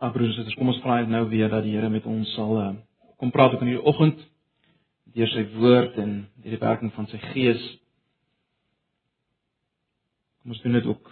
Ag 0.00 0.14
broers 0.14 0.30
en 0.32 0.38
susters, 0.38 0.56
kom 0.56 0.70
ons 0.72 0.78
vra 0.80 1.02
net 1.02 1.10
nou 1.12 1.26
weer 1.28 1.50
dat 1.52 1.60
die 1.66 1.74
Here 1.76 1.90
met 1.92 2.06
ons 2.08 2.28
sal 2.32 2.54
uh, 2.56 2.68
kom 3.20 3.32
praat 3.34 3.52
ook 3.52 3.64
in 3.66 3.74
hierdie 3.74 3.88
oggend 3.90 4.20
deur 5.12 5.28
sy 5.28 5.42
woord 5.58 5.98
en 6.00 6.14
deur 6.40 6.54
die 6.54 6.60
werking 6.62 6.92
van 6.94 7.08
sy 7.10 7.18
gees. 7.34 7.60
Kom 10.40 10.54
ons 10.54 10.62
doen 10.64 10.78
dit 10.78 10.88
ook 10.88 11.10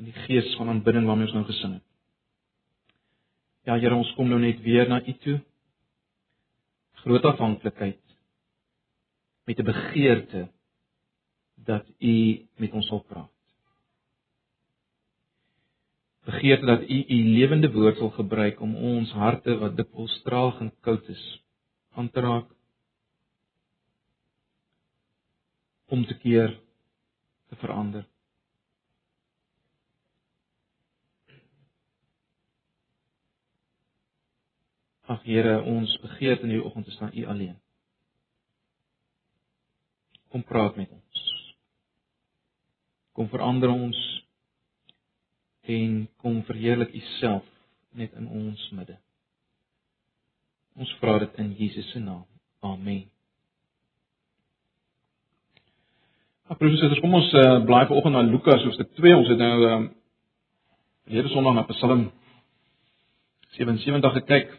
in 0.00 0.08
die 0.08 0.16
gees 0.24 0.48
van 0.56 0.72
aanbidding 0.72 1.04
waarmee 1.04 1.28
ons 1.28 1.36
nou 1.36 1.44
gesing 1.50 1.76
het. 1.76 1.84
Ja 3.68 3.76
Here, 3.76 3.92
ons 3.92 4.14
kom 4.16 4.32
nou 4.32 4.40
net 4.40 4.64
weer 4.64 4.88
na 4.88 5.02
U 5.04 5.16
toe. 5.26 5.36
Groot 7.04 7.28
afhanklikheid 7.28 8.00
met 9.44 9.60
'n 9.60 9.68
begeerte 9.68 10.48
dat 11.68 11.84
U 12.00 12.16
met 12.56 12.72
ons 12.72 12.88
sal 12.88 13.04
praat 13.04 13.33
begeerte 16.24 16.66
dat 16.66 16.82
U 16.88 16.98
U 17.08 17.18
lewende 17.36 17.72
woord 17.72 17.96
sal 17.96 18.10
gebruik 18.10 18.60
om 18.60 18.76
ons 18.76 19.12
harte 19.12 19.58
wat 19.60 19.76
dikwels 19.76 20.14
traag 20.24 20.60
en 20.60 20.72
koud 20.80 21.08
is 21.08 21.24
aan 21.94 22.10
te 22.10 22.20
raak 22.20 22.48
om 25.86 26.06
te 26.06 26.16
keer 26.18 26.60
te 27.48 27.56
verander. 27.56 28.06
Ag 35.04 35.20
Here, 35.28 35.58
ons 35.62 35.92
begeerte 36.00 36.48
in 36.48 36.54
hierdie 36.54 36.64
oggend 36.64 36.88
is 36.88 36.96
na 36.98 37.10
U 37.12 37.26
alleen. 37.28 37.56
Kom 40.32 40.42
praat 40.48 40.76
met 40.80 40.90
ons. 40.90 41.24
Kom 43.12 43.28
verander 43.28 43.70
ons 43.70 44.00
en 45.64 46.08
kom 46.20 46.42
verheerlik 46.44 46.94
U 46.94 47.00
self 47.18 47.44
net 47.94 48.12
in 48.18 48.28
ons 48.28 48.70
midde. 48.74 48.96
Ons 50.74 50.90
vra 51.00 51.18
dit 51.22 51.36
in 51.38 51.52
Jesus 51.58 51.90
se 51.92 52.00
naam. 52.02 52.24
Amen. 52.64 53.04
Apostels, 56.50 56.98
kom 57.00 57.14
ons 57.16 57.30
uh, 57.40 57.60
blaai 57.64 57.86
vanoggend 57.88 58.16
na 58.18 58.24
Lukas 58.26 58.64
hoofstuk 58.66 58.90
2. 58.98 59.14
Ons 59.16 59.30
het 59.32 59.40
nou 59.40 59.54
uh 59.68 59.78
verlede 61.04 61.28
Sondag 61.28 61.54
na 61.54 61.62
Psalm 61.68 62.04
77 63.56 64.14
gekyk. 64.18 64.52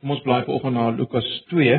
Kom 0.00 0.14
ons 0.14 0.22
blaai 0.24 0.44
vanoggend 0.46 0.78
na 0.78 0.88
Lukas 0.94 1.28
2. 1.52 1.78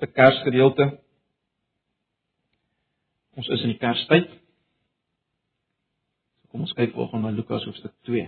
Se 0.00 0.06
Kersgedeelte. 0.06 1.01
Ons 3.32 3.48
is 3.48 3.62
in 3.64 3.72
die 3.72 3.80
Kerstyd. 3.80 4.28
Kom 6.52 6.66
ons 6.66 6.74
kyk 6.76 6.92
vanoggend 6.92 7.24
na 7.24 7.32
Lukas 7.32 7.64
hoofstuk 7.64 7.94
2. 8.04 8.26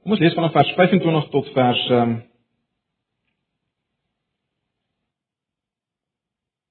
Kom 0.00 0.14
ons 0.14 0.22
lees 0.22 0.36
vanaf 0.38 0.54
vers 0.54 0.70
25 0.78 1.30
tot 1.34 1.54
vers 1.56 1.86
ehm 1.90 2.02
um, 2.02 2.18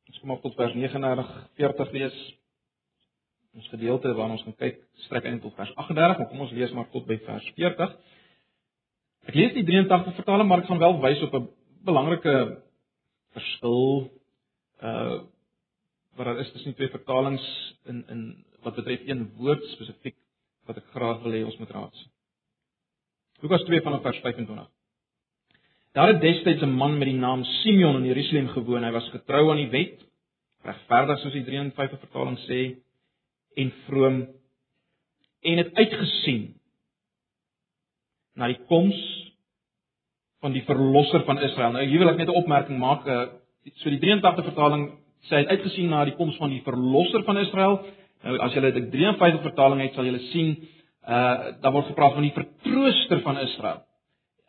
Ons 0.09 0.23
kom 0.23 0.31
op 0.35 0.41
tot 0.43 0.55
vers 0.59 0.73
39, 0.75 1.27
40 1.59 1.91
lees. 1.95 2.15
Ons 3.55 3.67
gedeelte 3.71 4.11
waarna 4.17 4.35
ons 4.35 4.41
gaan 4.43 4.55
kyk 4.59 4.81
strek 5.05 5.27
eintlik 5.29 5.45
tot 5.45 5.55
vers 5.61 5.71
38, 5.83 6.17
maar 6.19 6.27
kom 6.31 6.41
ons 6.43 6.55
lees 6.57 6.73
maar 6.75 6.89
tot 6.91 7.05
by 7.07 7.15
vers 7.27 7.45
40. 7.55 7.93
Ek 9.30 9.35
lees 9.38 9.53
die 9.53 9.66
83 9.67 10.16
vertaling, 10.17 10.47
maar 10.49 10.63
ek 10.63 10.69
gaan 10.72 10.81
wel 10.81 10.95
wys 11.03 11.19
op 11.27 11.35
'n 11.38 11.49
belangrike 11.85 12.33
verskil 13.38 14.09
uh 14.81 15.19
wat 16.17 16.25
daar 16.25 16.39
is 16.39 16.52
tussen 16.52 16.73
twee 16.75 16.89
vertalings 16.89 17.45
in 17.86 18.03
in 18.09 18.21
wat 18.64 18.76
betref 18.76 19.05
een 19.08 19.21
woord 19.37 19.64
spesifiek 19.76 20.17
wat 20.67 20.77
ek 20.77 20.89
graag 20.95 21.21
wil 21.23 21.31
hê 21.31 21.45
ons 21.45 21.58
moet 21.58 21.70
raaks. 21.71 22.02
Lukas 23.42 23.64
2 23.70 23.81
vanaf 23.81 24.02
vers 24.02 24.20
25. 24.20 24.67
Daar 25.93 26.08
het 26.14 26.21
destyds 26.21 26.61
'n 26.61 26.76
man 26.82 26.98
met 26.98 27.08
die 27.08 27.20
naam 27.20 27.43
Simeon 27.43 27.95
in 27.95 28.05
Jerusalem 28.05 28.48
gewoon. 28.48 28.83
Hy 28.83 28.92
was 28.92 29.09
getrou 29.09 29.52
aan 29.52 29.61
die 29.64 29.70
wet, 29.70 30.05
regverdig 30.64 31.20
soos 31.20 31.33
die 31.33 31.45
53 31.45 31.99
vertaling 31.99 32.39
sê 32.49 32.82
en 33.55 33.71
vroom 33.86 34.27
en 35.42 35.58
het 35.58 35.73
uitgesien 35.73 36.59
na 38.33 38.48
die 38.48 38.59
koms 38.67 38.99
van 40.44 40.55
die 40.55 40.64
verlosser 40.67 41.23
van 41.27 41.39
Israel. 41.44 41.73
Nou 41.76 41.86
hier 41.86 42.00
wil 42.00 42.14
ek 42.14 42.17
net 42.17 42.30
'n 42.30 42.42
opmerking 42.42 42.80
maak. 42.80 43.05
Uh, 43.08 43.27
so 43.83 43.89
die 43.89 44.00
83 44.00 44.45
vertaling 44.45 44.89
sê 45.27 45.36
hy 45.36 45.42
het 45.44 45.54
uitgesien 45.55 45.89
na 45.89 46.05
die 46.05 46.16
koms 46.16 46.38
van 46.38 46.50
die 46.50 46.61
verlosser 46.64 47.23
van 47.23 47.38
Israel. 47.38 47.80
Nou 48.23 48.38
as 48.39 48.54
jy 48.54 48.61
dit 48.72 48.92
53 48.92 49.42
vertaling 49.42 49.82
het, 49.82 49.94
sal 49.94 50.05
jy 50.05 50.20
sien 50.32 50.58
uh 51.08 51.60
daar 51.61 51.72
word 51.72 51.88
gepraat 51.88 52.14
van 52.14 52.23
die 52.27 52.36
vertrooster 52.36 53.22
van 53.22 53.38
Israel. 53.39 53.82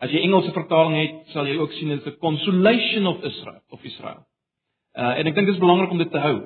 As 0.00 0.10
jy 0.10 0.22
Engelse 0.24 0.52
vertaling 0.52 0.96
het, 0.96 1.32
sal 1.34 1.46
jy 1.46 1.58
ook 1.58 1.72
sien 1.72 1.88
dit 1.88 1.98
is 1.98 2.04
the 2.04 2.16
consolation 2.18 3.06
of 3.06 3.24
Israel 3.24 3.60
of 3.70 3.84
Israel. 3.84 4.24
Uh 4.94 5.18
en 5.18 5.26
ek 5.26 5.34
dink 5.34 5.46
dit 5.46 5.54
is 5.54 5.60
belangrik 5.60 5.90
om 5.90 5.98
dit 5.98 6.10
te 6.10 6.18
hou. 6.18 6.36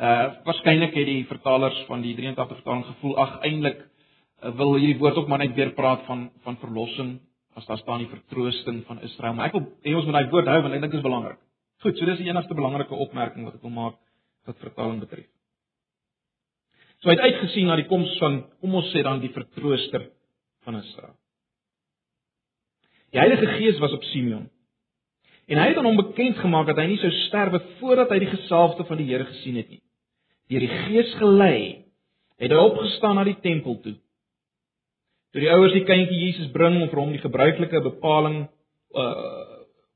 Uh 0.00 0.26
waarskynlik 0.44 0.94
het 0.94 1.06
die 1.06 1.24
vertalers 1.26 1.84
van 1.86 2.02
die 2.02 2.14
83 2.14 2.56
vertaling 2.62 2.84
gevoel 2.84 3.16
ag 3.18 3.40
eintlik 3.44 3.80
uh, 3.80 4.54
wil 4.56 4.74
hierdie 4.74 4.98
woord 4.98 5.16
ook 5.16 5.28
maar 5.28 5.38
net 5.38 5.54
weer 5.54 5.74
praat 5.74 6.06
van 6.06 6.30
van 6.44 6.56
verlossing 6.56 7.18
as 7.58 7.66
daar 7.66 7.80
staan 7.80 8.04
die 8.04 8.10
vertroosting 8.10 8.84
van 8.86 9.00
Israel. 9.06 9.34
Maar 9.34 9.50
ek 9.50 9.56
wil 9.58 9.66
hê 9.84 9.94
ons 9.96 10.06
moet 10.06 10.18
daai 10.18 10.30
woord 10.32 10.50
hou 10.52 10.60
want 10.62 10.76
ek 10.76 10.84
dink 10.84 10.94
dit 10.94 11.00
is 11.00 11.06
belangrik. 11.06 11.40
Goed, 11.80 11.96
so 11.96 12.06
dis 12.06 12.20
die 12.20 12.28
enigste 12.28 12.54
belangrike 12.54 12.94
opmerking 13.06 13.46
wat 13.48 13.56
ek 13.58 13.64
wil 13.66 13.74
maak 13.74 13.98
wat 14.48 14.62
vertaling 14.62 15.00
betref. 15.02 15.28
So 17.00 17.08
hy 17.08 17.16
het 17.16 17.26
uitgesien 17.32 17.70
na 17.70 17.78
die 17.80 17.88
koms 17.88 18.12
van 18.20 18.42
kom 18.60 18.76
ons 18.82 18.90
sê 18.92 19.02
dan 19.04 19.22
die 19.22 19.32
vertrooster 19.32 20.10
van 20.66 20.80
Israel. 20.82 21.16
Die 23.10 23.18
Heilige 23.18 23.46
Gees 23.56 23.80
was 23.82 23.94
op 23.96 24.04
Simeon. 24.12 24.50
En 25.50 25.58
hy 25.58 25.70
het 25.72 25.78
aan 25.80 25.88
hom 25.88 25.98
bekend 25.98 26.38
gemaak 26.38 26.68
dat 26.68 26.78
hy 26.78 26.86
nie 26.92 27.00
sou 27.02 27.10
sterwe 27.26 27.58
voordat 27.80 28.12
hy 28.12 28.20
die 28.22 28.34
gesalfde 28.36 28.86
van 28.86 29.00
die 29.00 29.08
Here 29.08 29.26
gesien 29.32 29.56
het 29.58 29.72
nie. 29.72 29.80
Deur 30.50 30.62
die 30.62 30.76
Gees 30.84 31.10
gelei, 31.18 31.56
het 32.38 32.52
hy 32.54 32.60
opgestaan 32.60 33.18
na 33.18 33.24
die 33.26 33.38
tempel 33.42 33.80
toe. 33.82 33.96
Toe 35.30 35.44
die 35.44 35.50
ouers 35.52 35.74
die 35.76 35.86
kindjie 35.86 36.24
Jesus 36.26 36.50
bring 36.54 36.80
om 36.80 36.88
vir 36.90 37.00
hom 37.00 37.12
die 37.14 37.22
gebruikelike 37.22 37.84
bepaling 37.86 38.42
uh 38.98 39.46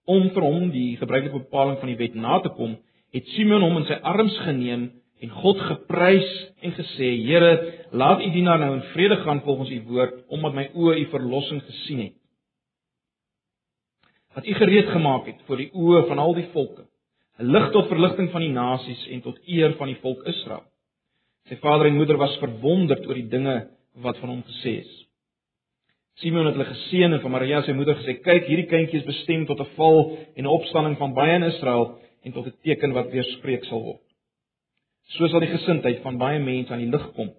om 0.04 0.26
vir 0.34 0.44
hom 0.44 0.66
die 0.68 0.98
gebruikelike 1.00 1.46
bepaling 1.46 1.78
van 1.80 1.88
die 1.88 1.96
wet 1.96 2.16
na 2.20 2.36
te 2.44 2.50
kom, 2.52 2.74
het 3.16 3.30
Simeon 3.32 3.62
hom 3.64 3.78
in 3.80 3.86
sy 3.88 3.96
arms 4.04 4.34
geneem 4.44 4.82
en 5.24 5.30
God 5.32 5.62
geprys 5.64 6.28
en 6.60 6.74
gesê: 6.76 7.08
"Here, 7.24 7.52
laat 7.92 8.20
U 8.20 8.30
dienaar 8.30 8.58
nou 8.60 8.74
in 8.74 8.82
vrede 8.92 9.16
gaan 9.22 9.40
volgens 9.46 9.70
U 9.70 9.80
woord, 9.88 10.18
omdat 10.28 10.54
my 10.54 10.66
oë 10.74 10.98
U 10.98 11.06
verlossing 11.10 11.62
gesien 11.62 12.02
het. 12.02 12.16
Wat 14.34 14.46
U 14.46 14.54
gereed 14.54 14.92
gemaak 14.92 15.26
het 15.26 15.40
vir 15.48 15.56
die 15.56 15.70
oë 15.72 16.04
van 16.08 16.18
al 16.18 16.34
die 16.34 16.48
volke, 16.52 16.84
'n 17.38 17.50
lig 17.50 17.70
tot 17.72 17.88
verligting 17.88 18.30
van 18.30 18.40
die 18.40 18.52
nasies 18.52 19.08
en 19.08 19.22
tot 19.22 19.38
eer 19.46 19.72
van 19.78 19.88
die 19.88 20.00
volk 20.02 20.26
Israel." 20.26 20.64
Sy 21.48 21.56
vader 21.56 21.86
en 21.86 21.96
moeder 21.96 22.16
was 22.16 22.36
verwonderd 22.38 23.06
oor 23.06 23.14
die 23.14 23.28
dinge 23.28 23.68
wat 23.94 24.18
van 24.18 24.28
hom 24.28 24.42
gesê 24.42 24.80
is. 24.80 25.03
Simeon 26.22 26.46
het 26.46 26.54
hulle 26.54 26.68
geseën 26.68 27.12
en 27.12 27.20
van 27.24 27.32
Maria 27.34 27.60
sy 27.66 27.72
moeder 27.74 27.96
gesê: 27.98 28.14
"Kyk, 28.22 28.46
hierdie 28.46 28.68
kindjie 28.70 29.00
is 29.00 29.06
bestem 29.06 29.46
tot 29.46 29.60
'n 29.60 29.70
val 29.76 30.16
en 30.36 30.44
'n 30.44 30.56
opstanding 30.58 30.96
van 30.98 31.14
baie 31.14 31.34
in 31.34 31.42
Israel 31.42 31.98
en 32.22 32.32
tot 32.32 32.46
'n 32.46 32.54
teken 32.62 32.92
wat 32.92 33.10
weerspreek 33.10 33.64
sal 33.64 33.82
word. 33.82 34.04
So 35.16 35.28
sal 35.28 35.40
die 35.40 35.56
gesindheid 35.56 36.02
van 36.02 36.18
baie 36.18 36.38
mense 36.38 36.72
aan 36.72 36.78
die 36.78 36.90
lig 36.90 37.12
kom 37.14 37.30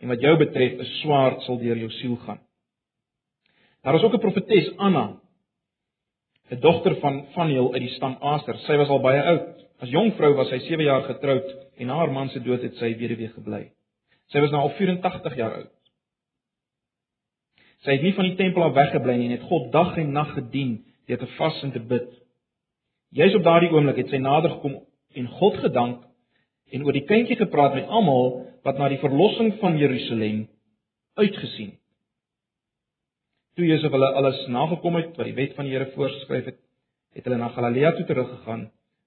en 0.00 0.08
wat 0.08 0.20
jou 0.20 0.36
betref, 0.36 0.78
'n 0.78 0.84
swaard 1.02 1.42
sal 1.42 1.58
deur 1.58 1.76
jou 1.76 1.90
siel 1.90 2.16
gaan." 2.16 2.40
Daar 3.82 3.94
is 3.94 4.02
ook 4.02 4.14
'n 4.14 4.20
profetes 4.20 4.76
Anna, 4.76 5.20
'n 6.50 6.60
dogter 6.60 6.96
van 6.96 7.26
Faniel 7.32 7.72
uit 7.72 7.82
die 7.82 7.94
stam 7.96 8.16
Aser. 8.20 8.56
Sy 8.58 8.76
was 8.76 8.88
al 8.88 9.00
baie 9.00 9.22
oud. 9.22 9.48
As 9.80 9.88
jong 9.88 10.14
vrou 10.14 10.34
was 10.34 10.48
sy 10.48 10.58
7 10.58 10.84
jaar 10.84 11.02
getroud 11.02 11.48
en 11.78 11.86
na 11.86 11.94
haar 11.94 12.12
man 12.12 12.28
se 12.28 12.40
dood 12.40 12.62
het 12.62 12.76
sy 12.76 12.94
weduwee 12.96 13.28
gebly. 13.28 13.70
Sy 14.30 14.40
was 14.40 14.50
nou 14.50 14.60
al 14.60 14.74
84 14.78 15.36
jaar 15.36 15.54
oud. 15.54 15.73
Sy 17.84 17.98
het 17.98 18.02
nie 18.04 18.14
van 18.16 18.28
die 18.30 18.38
tempel 18.40 18.64
af 18.64 18.74
weggebly 18.76 19.16
nie 19.18 19.28
en 19.28 19.36
het 19.36 19.46
God 19.50 19.70
dag 19.72 19.96
en 20.00 20.12
nag 20.16 20.32
gedien 20.38 20.78
deur 21.08 21.20
te 21.20 21.28
vas 21.36 21.62
en 21.62 21.72
te 21.72 21.82
bid. 21.92 22.08
Juis 23.14 23.36
op 23.36 23.44
daardie 23.44 23.70
oomblik 23.70 24.00
het 24.00 24.10
sy 24.10 24.18
nader 24.24 24.56
gekom 24.56 24.80
en 25.14 25.30
God 25.38 25.60
gedank 25.62 26.02
en 26.72 26.84
oor 26.84 26.96
die 26.96 27.06
kindjie 27.06 27.36
gepraat 27.38 27.76
met 27.76 27.88
almal 27.92 28.40
wat 28.64 28.80
na 28.80 28.88
die 28.88 29.02
verlossing 29.04 29.54
van 29.60 29.78
Jerusalem 29.78 30.46
uitgesien 31.20 31.74
het. 31.74 31.80
Toe 33.54 33.66
Josef 33.68 33.92
hulle 33.94 34.06
alles 34.18 34.38
nagekom 34.50 34.96
het 34.98 35.12
wat 35.14 35.28
die 35.28 35.36
wet 35.36 35.52
van 35.54 35.68
die 35.68 35.76
Here 35.76 35.86
voorgeskryf 35.92 36.48
het, 36.50 36.56
het 37.14 37.26
hulle 37.28 37.38
na 37.38 37.52
Galilea 37.54 37.92
toe 37.94 38.06
teruggegaan, 38.08 38.64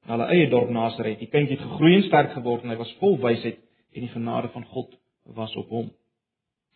na 0.07 0.13
hulle 0.15 0.27
eie 0.31 0.45
dorp 0.53 0.69
Nasaret. 0.71 1.19
Die 1.19 1.27
kindjie 1.27 1.57
het 1.57 1.65
gegroei 1.65 1.97
en 1.97 2.06
sterk 2.06 2.31
geword 2.38 2.63
en 2.63 2.71
hy 2.71 2.77
was 2.80 2.94
vol 3.01 3.18
wysheid 3.19 3.59
en 3.91 4.06
die 4.06 4.13
genade 4.13 4.53
van 4.53 4.63
God 4.71 4.94
was 5.35 5.56
op 5.59 5.73
hom. 5.75 5.89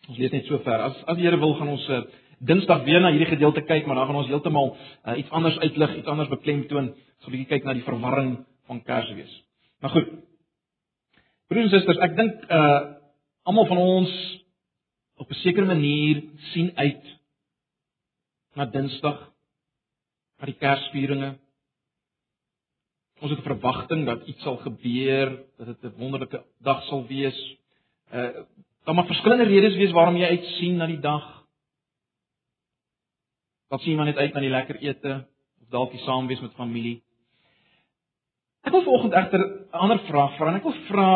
Ons 0.08 0.18
lees 0.18 0.32
net 0.34 0.48
so 0.48 0.58
ver. 0.66 0.80
As 0.82 0.98
as 1.06 1.16
die 1.16 1.26
Here 1.26 1.38
wil 1.38 1.54
gaan 1.58 1.68
ons 1.76 1.88
uh, 1.88 2.02
Dinsdag 2.42 2.82
weer 2.82 2.98
na 3.00 3.12
hierdie 3.14 3.30
gedeelte 3.30 3.62
kyk, 3.62 3.86
maar 3.86 4.00
dan 4.00 4.08
gaan 4.08 4.18
ons 4.18 4.30
heeltemal 4.30 4.72
uh, 4.74 5.14
iets 5.18 5.30
anders 5.30 5.58
uitlig, 5.62 5.94
iets 6.00 6.10
anders 6.10 6.30
beklemtoon. 6.32 6.88
Gaan 7.22 7.30
'n 7.30 7.34
bietjie 7.36 7.50
kyk 7.52 7.64
na 7.64 7.74
die 7.78 7.86
verwarring 7.86 8.32
van 8.66 8.82
Kersfees. 8.82 9.34
Maar 9.80 9.90
goed. 9.90 10.08
Broers 11.46 11.68
en 11.68 11.70
susters, 11.70 12.02
ek 12.02 12.16
dink 12.16 12.50
uh 12.50 12.98
almal 13.46 13.66
van 13.66 13.78
ons 13.78 14.10
op 15.18 15.30
'n 15.30 15.38
sekere 15.42 15.66
manier 15.66 16.22
sien 16.52 16.70
uit 16.74 17.04
na 18.54 18.66
Dinsdag, 18.66 19.30
na 20.38 20.46
die 20.46 20.58
Kersvieringe. 20.58 21.38
Ons 23.20 23.30
het 23.30 23.40
'n 23.40 23.50
verwagting 23.54 24.06
dat 24.06 24.26
iets 24.26 24.42
sal 24.42 24.56
gebeur, 24.56 25.44
dat 25.58 25.66
dit 25.66 25.84
'n 25.84 25.98
wonderlike 25.98 26.42
dag 26.60 26.82
sal 26.90 27.06
wees. 27.06 27.38
Uh 28.12 28.42
daar 28.84 28.94
mag 28.94 29.06
verskillende 29.06 29.44
redes 29.44 29.76
wees 29.76 29.94
waarom 29.94 30.16
jy 30.16 30.28
uitsien 30.28 30.76
na 30.76 30.86
die 30.90 31.00
dag. 31.00 31.26
Dalk 33.70 33.82
sien 33.84 33.96
jy 33.96 34.04
net 34.04 34.18
uit 34.18 34.34
na 34.34 34.42
die 34.44 34.52
lekker 34.52 34.80
ete 34.82 35.14
of 35.62 35.68
dalk 35.74 35.94
die 35.94 36.02
saam 36.06 36.26
wees 36.30 36.42
met 36.42 36.54
familie. 36.58 37.00
Ek 38.62 38.74
wil 38.74 38.84
vanoggend 38.86 39.14
egter 39.18 39.42
'n 39.42 39.84
ander 39.84 40.00
vraag 40.08 40.36
vra 40.36 40.48
en 40.48 40.58
ek 40.60 40.66
wil 40.68 40.78
vra, 40.88 41.10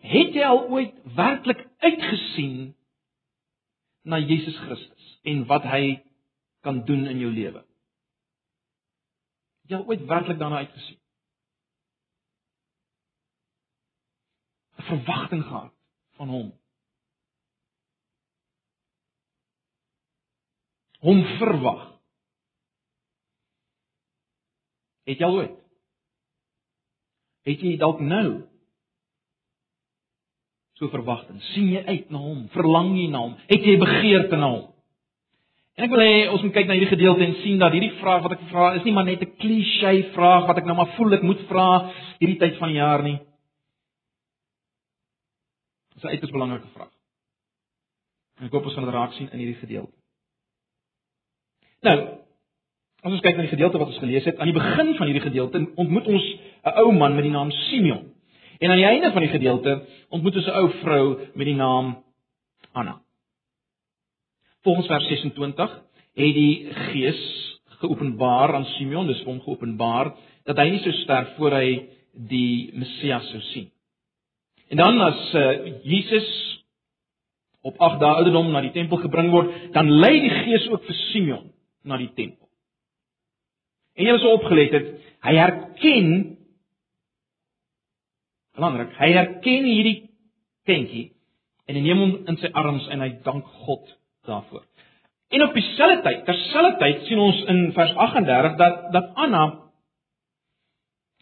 het 0.00 0.34
jy 0.34 0.44
al 0.44 0.62
ooit 0.68 0.94
werklik 1.16 1.66
uitgesien 1.78 2.74
na 4.02 4.18
Jesus 4.18 4.56
Christus 4.56 5.18
en 5.22 5.44
wat 5.46 5.62
hy 5.62 6.00
kan 6.62 6.84
doen 6.84 7.06
in 7.06 7.18
jou 7.18 7.32
lewe? 7.32 7.64
Jy 9.68 9.76
al 9.76 9.86
ooit 9.86 10.06
werklik 10.06 10.38
daarna 10.38 10.56
uitgesien? 10.64 10.98
'n 14.78 14.82
Verwagting 14.82 15.44
gehad 15.44 15.72
van 16.16 16.28
hom. 16.28 16.59
Hom 21.00 21.22
verwag. 21.38 21.86
Het 25.08 25.20
jy 25.20 25.26
al 25.26 25.38
ooit? 25.40 25.56
Het 27.48 27.62
jy 27.64 27.76
dalk 27.80 28.02
nou 28.04 28.26
so 30.76 30.88
verwagting? 30.92 31.40
sien 31.52 31.70
jy 31.72 31.80
uit 31.86 32.12
na 32.12 32.20
hom? 32.20 32.44
Verlang 32.54 32.92
jy 32.96 33.08
na 33.12 33.24
hom? 33.24 33.32
Het 33.48 33.64
jy 33.64 33.78
begeerte 33.80 34.36
na 34.36 34.52
hom? 34.52 34.68
En 35.80 35.86
ek 35.86 35.92
wil 35.94 36.02
hê 36.04 36.14
ons 36.28 36.42
moet 36.44 36.52
kyk 36.52 36.68
na 36.68 36.76
hierdie 36.76 36.92
gedeelte 36.92 37.24
en 37.24 37.38
sien 37.40 37.60
dat 37.60 37.72
hierdie 37.72 37.94
vraag 38.02 38.24
wat 38.26 38.36
ek 38.36 38.46
vra 38.50 38.66
is 38.76 38.84
nie 38.84 38.92
maar 38.92 39.06
net 39.08 39.22
'n 39.24 39.36
klise 39.40 40.12
vraag 40.12 40.46
wat 40.48 40.58
ek 40.60 40.66
nou 40.68 40.76
maar 40.76 40.92
voel 40.96 41.16
ek 41.16 41.22
moet 41.24 41.40
vra 41.48 41.68
hierdie 42.20 42.38
tyd 42.38 42.58
van 42.58 42.68
die 42.68 42.80
jaar 42.80 43.02
nie. 43.02 43.18
Dis 45.94 46.04
'n 46.04 46.12
uiters 46.12 46.32
belangrike 46.32 46.68
vraag. 46.74 46.92
En 48.38 48.46
ek 48.46 48.52
hoop 48.52 48.64
ons 48.64 48.74
gaan 48.74 48.84
dit 48.84 48.94
raak 48.94 49.12
sien 49.12 49.28
in 49.32 49.38
hierdie 49.38 49.60
gedeelte. 49.60 49.99
Nou, 51.86 51.96
as 53.00 53.14
ons 53.14 53.22
kyk 53.24 53.38
na 53.38 53.46
die 53.46 53.54
gedeelte 53.54 53.80
wat 53.80 53.88
ons 53.88 54.00
gelees 54.02 54.26
het, 54.28 54.36
aan 54.36 54.50
die 54.50 54.56
begin 54.56 54.92
van 54.98 55.08
hierdie 55.08 55.24
gedeelte 55.24 55.62
ontmoet 55.80 56.08
ons 56.12 56.24
'n 56.68 56.74
ou 56.82 56.92
man 56.92 57.14
met 57.14 57.24
die 57.24 57.32
naam 57.32 57.50
Simeon. 57.50 58.12
En 58.60 58.70
aan 58.70 58.76
die 58.82 58.90
einde 58.90 59.12
van 59.12 59.22
die 59.22 59.32
gedeelte 59.32 59.86
ontmoet 60.10 60.36
ons 60.36 60.46
'n 60.46 60.58
ou 60.60 60.68
vrou 60.82 61.04
met 61.34 61.46
die 61.46 61.54
naam 61.54 62.04
Anna. 62.72 63.00
Volgens 64.62 64.86
vers 64.86 65.06
26 65.08 65.70
het 66.14 66.34
die 66.34 66.68
Gees 66.72 67.22
geopenbaar 67.80 68.54
aan 68.54 68.64
Simeon, 68.64 69.06
dis 69.06 69.22
hom 69.22 69.40
geopenbaar 69.40 70.12
dat 70.44 70.56
hy 70.56 70.68
nie 70.70 70.80
sou 70.80 70.92
sterf 70.92 71.36
voor 71.36 71.50
hy 71.50 71.88
die 72.12 72.70
Messias 72.74 73.30
sou 73.30 73.40
sien. 73.40 73.70
En 74.68 74.76
dan 74.76 75.00
as 75.00 75.34
uh, 75.34 75.66
Jesus 75.82 76.28
op 77.62 77.78
8 77.78 78.00
dae 78.00 78.14
ouderdom 78.14 78.50
na 78.50 78.60
die 78.60 78.70
tempel 78.70 78.96
gebring 78.96 79.30
word, 79.30 79.72
dan 79.72 79.90
lei 79.90 80.20
die 80.20 80.30
Gees 80.30 80.68
ook 80.68 80.84
vir 80.84 80.94
Simeon 80.94 81.50
na 81.84 81.98
die 82.00 82.10
tempel. 82.16 82.48
En 83.96 84.06
jy 84.06 84.16
was 84.16 84.26
opgelet 84.30 84.74
het, 84.76 84.90
hy 85.26 85.34
herken 85.36 86.10
belangrik, 88.56 88.92
hy 89.00 89.10
herken 89.14 89.68
hierdie 89.68 89.96
kindjie 90.68 91.06
en 91.68 91.78
hy 91.78 91.82
neem 91.84 92.02
hom 92.02 92.14
in 92.30 92.38
sy 92.40 92.50
arms 92.56 92.86
en 92.92 93.04
hy 93.04 93.10
dank 93.24 93.48
God 93.64 93.92
daarvoor. 94.28 94.64
En 95.30 95.44
op 95.46 95.54
dieselfde 95.54 96.02
tyd, 96.02 96.24
terselfde 96.26 96.78
tyd 96.80 97.04
sien 97.06 97.20
ons 97.22 97.42
in 97.52 97.60
vers 97.76 97.92
38 98.08 98.56
dat 98.58 98.80
dat 98.94 99.12
Anna 99.14 99.44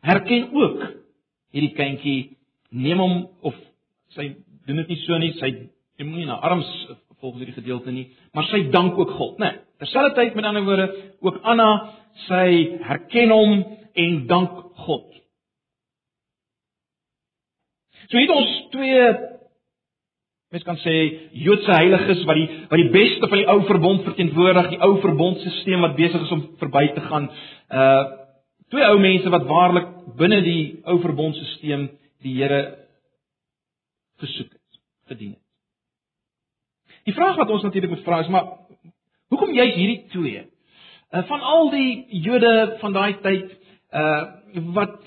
herken 0.06 0.48
ook 0.56 0.84
hierdie 1.52 1.74
kindjie 1.76 2.20
neem 2.70 3.02
hom 3.02 3.18
of 3.44 3.56
sy 4.16 4.30
doen 4.68 4.80
dit 4.82 4.94
nie 4.94 5.00
so 5.04 5.18
nie, 5.20 5.34
sy 5.40 5.50
neem 5.52 6.08
hom 6.08 6.18
nie 6.20 6.28
na 6.28 6.38
arms 6.44 6.68
volgens 7.18 7.42
hierdie 7.42 7.58
gedeelte 7.58 7.92
nie, 7.92 8.08
maar 8.32 8.46
sy 8.48 8.68
dank 8.72 8.98
ook 8.98 9.16
God, 9.18 9.40
né? 9.42 9.50
Nee, 9.50 9.67
terselfdertyd 9.78 10.34
met 10.34 10.44
ander 10.44 10.64
woorde, 10.66 10.88
ook 11.20 11.40
Anna, 11.42 11.70
sy 12.26 12.78
herken 12.86 13.30
hom 13.30 13.58
en 13.94 14.20
dank 14.30 14.62
God. 14.84 15.06
So 18.08 18.18
het 18.18 18.32
ons 18.32 18.54
twee 18.72 19.02
mens 20.48 20.64
kan 20.64 20.78
sê 20.80 20.94
Joodse 21.36 21.74
heiliges 21.76 22.22
wat 22.24 22.38
die 22.38 22.46
wat 22.70 22.80
die 22.80 22.92
beste 22.92 23.28
van 23.28 23.40
die 23.42 23.48
ou 23.52 23.58
verbond 23.68 24.06
verteenwoordig, 24.06 24.70
die 24.72 24.80
ou 24.84 24.94
verbondstelsel 25.02 25.82
wat 25.84 25.98
besig 25.98 26.24
is 26.24 26.32
om 26.32 26.46
verby 26.62 26.86
te 26.94 27.04
gaan. 27.04 27.28
Uh 27.68 28.04
twee 28.68 28.84
ou 28.84 28.98
mense 29.00 29.30
wat 29.32 29.46
waarlik 29.48 29.86
binne 30.16 30.40
die 30.44 30.62
ou 30.84 30.98
verbondstelsel 31.04 31.88
die 32.24 32.34
Here 32.40 32.62
gesoek 34.18 34.50
het, 34.50 34.80
gedien 35.12 35.36
het. 35.36 35.44
Die 37.08 37.14
vraag 37.16 37.36
wat 37.36 37.50
ons 37.54 37.62
natuurlik 37.62 37.92
moet 37.94 38.04
vra 38.04 38.18
is 38.24 38.32
maar 38.32 38.48
hoekom 39.32 39.52
juist 39.56 39.76
hierdie 39.76 40.02
twee? 40.14 40.46
Uh 41.12 41.22
van 41.28 41.40
al 41.40 41.70
die 41.72 42.20
Jode 42.24 42.54
van 42.80 42.96
daai 42.96 43.20
tyd 43.24 43.54
uh 43.92 44.24
wat 44.76 44.98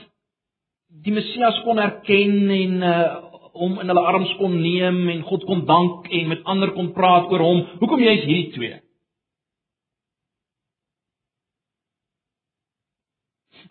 die 1.05 1.13
Messias 1.13 1.61
kon 1.65 1.79
erken 1.79 2.49
en 2.49 2.79
uh 2.81 3.31
hom 3.51 3.79
in 3.83 3.91
hulle 3.91 4.03
arms 4.07 4.31
kon 4.39 4.53
neem 4.61 5.03
en 5.11 5.25
God 5.27 5.43
kon 5.45 5.65
dank 5.67 6.07
en 6.07 6.29
met 6.31 6.45
ander 6.47 6.71
kon 6.71 6.93
praat 6.95 7.27
oor 7.31 7.43
hom. 7.43 7.59
Hoekom 7.81 8.03
juist 8.03 8.23
hierdie 8.29 8.53
twee? 8.55 8.77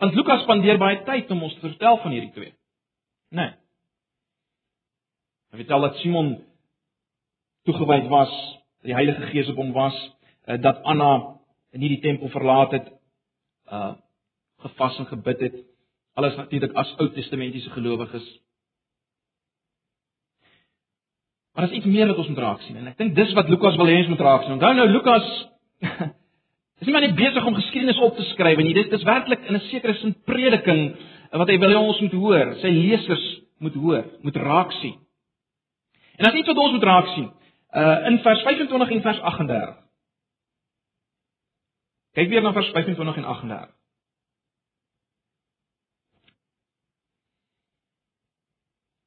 Want 0.00 0.14
Lukas 0.16 0.44
spandeer 0.44 0.78
baie 0.80 1.00
tyd 1.04 1.32
om 1.32 1.42
ons 1.48 1.56
te 1.56 1.66
vertel 1.66 1.98
van 2.04 2.14
hierdie 2.14 2.32
twee. 2.36 2.52
Nee. 3.36 3.52
Hy 5.50 5.60
vertel 5.60 5.84
dat 5.84 5.98
Simon 6.00 6.30
toegewyd 7.68 8.06
was, 8.08 8.32
die 8.86 8.96
Heilige 8.96 9.28
Gees 9.32 9.50
op 9.52 9.58
hom 9.60 9.74
was, 9.76 9.96
dat 10.58 10.82
Anna 10.82 11.36
nie 11.72 11.88
die 11.88 12.00
tempel 12.00 12.28
verlaat 12.28 12.72
het 12.72 12.92
uh 13.70 13.92
gevas 14.60 14.98
en 14.98 15.06
gebid 15.06 15.40
het. 15.40 15.54
Alles 16.14 16.34
natuurlik 16.36 16.72
as 16.76 16.90
Ou 16.98 17.08
Testamentiese 17.14 17.70
gelowiges. 17.70 18.26
Maar 21.52 21.64
daar's 21.64 21.76
iets 21.76 21.86
meer 21.86 22.06
wat 22.06 22.16
ons 22.16 22.28
moet 22.28 22.38
raak 22.38 22.60
sien 22.60 22.76
en 22.76 22.90
ek 22.90 22.98
dink 22.98 23.14
dis 23.16 23.32
wat 23.38 23.48
Lukas 23.48 23.76
wil 23.80 23.88
hê 23.88 23.96
ons 24.02 24.12
moet 24.12 24.26
raak 24.26 24.44
sien. 24.44 24.52
Onthou 24.58 24.74
nou 24.74 24.88
Lukas 24.88 25.30
is 26.80 26.86
nie 26.86 26.92
maar 26.92 27.06
net 27.06 27.16
besig 27.16 27.46
om 27.46 27.56
geskiedenis 27.56 28.02
op 28.04 28.16
te 28.16 28.26
skryf 28.34 28.60
nie. 28.60 28.74
Dit 28.76 28.92
is 28.92 29.06
werklik 29.08 29.48
in 29.48 29.56
'n 29.56 29.66
sekere 29.70 29.94
sin 29.94 30.14
prediking 30.24 30.96
wat 31.30 31.48
hy 31.48 31.58
wil 31.58 31.72
hê 31.72 31.78
ons 31.78 32.00
moet 32.00 32.12
hoor, 32.12 32.54
sy 32.60 32.68
lesers 32.68 33.26
moet 33.58 33.74
hoor, 33.74 34.04
moet 34.20 34.36
raak 34.36 34.72
sien. 34.80 34.96
En 36.18 36.26
as 36.26 36.34
iets 36.34 36.48
wat 36.48 36.58
ons 36.58 36.72
moet 36.72 36.84
raak 36.84 37.06
sien, 37.14 37.30
uh 37.72 38.06
in 38.10 38.18
vers 38.18 38.42
25 38.42 38.90
en 38.90 39.02
vers 39.02 39.20
38. 39.20 39.89
Kyk 42.18 42.28
weer 42.28 42.42
na 42.42 42.52
vers 42.52 42.70
25 42.74 43.16
en 43.16 43.24
38. 43.24 43.76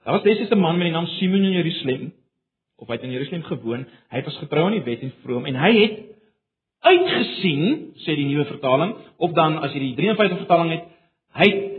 Daar 0.03 0.13
was 0.13 0.23
destyds 0.23 0.51
'n 0.51 0.59
man 0.59 0.77
met 0.77 0.85
die 0.85 0.93
naam 0.93 1.07
Simon 1.07 1.43
in 1.43 1.51
Jerusalem, 1.51 2.13
of 2.75 2.87
hy 2.87 2.93
het 2.93 3.03
in 3.03 3.11
Jerusalem 3.11 3.43
gewoon. 3.43 3.87
Hy 4.09 4.23
was 4.23 4.37
getrou 4.37 4.65
aan 4.65 4.71
die 4.71 4.83
wet 4.83 5.01
en 5.01 5.13
vroom 5.23 5.45
en 5.45 5.55
hy 5.55 5.73
het 5.81 5.99
uitgesien, 6.79 7.93
sê 7.95 8.15
die 8.15 8.25
nuwe 8.25 8.45
vertaling, 8.45 8.95
of 9.17 9.31
dan 9.31 9.57
as 9.57 9.73
jy 9.73 9.79
die 9.79 9.95
53 9.95 10.37
vertaling 10.37 10.71
het, 10.71 10.83
hy 11.33 11.49
het 11.51 11.71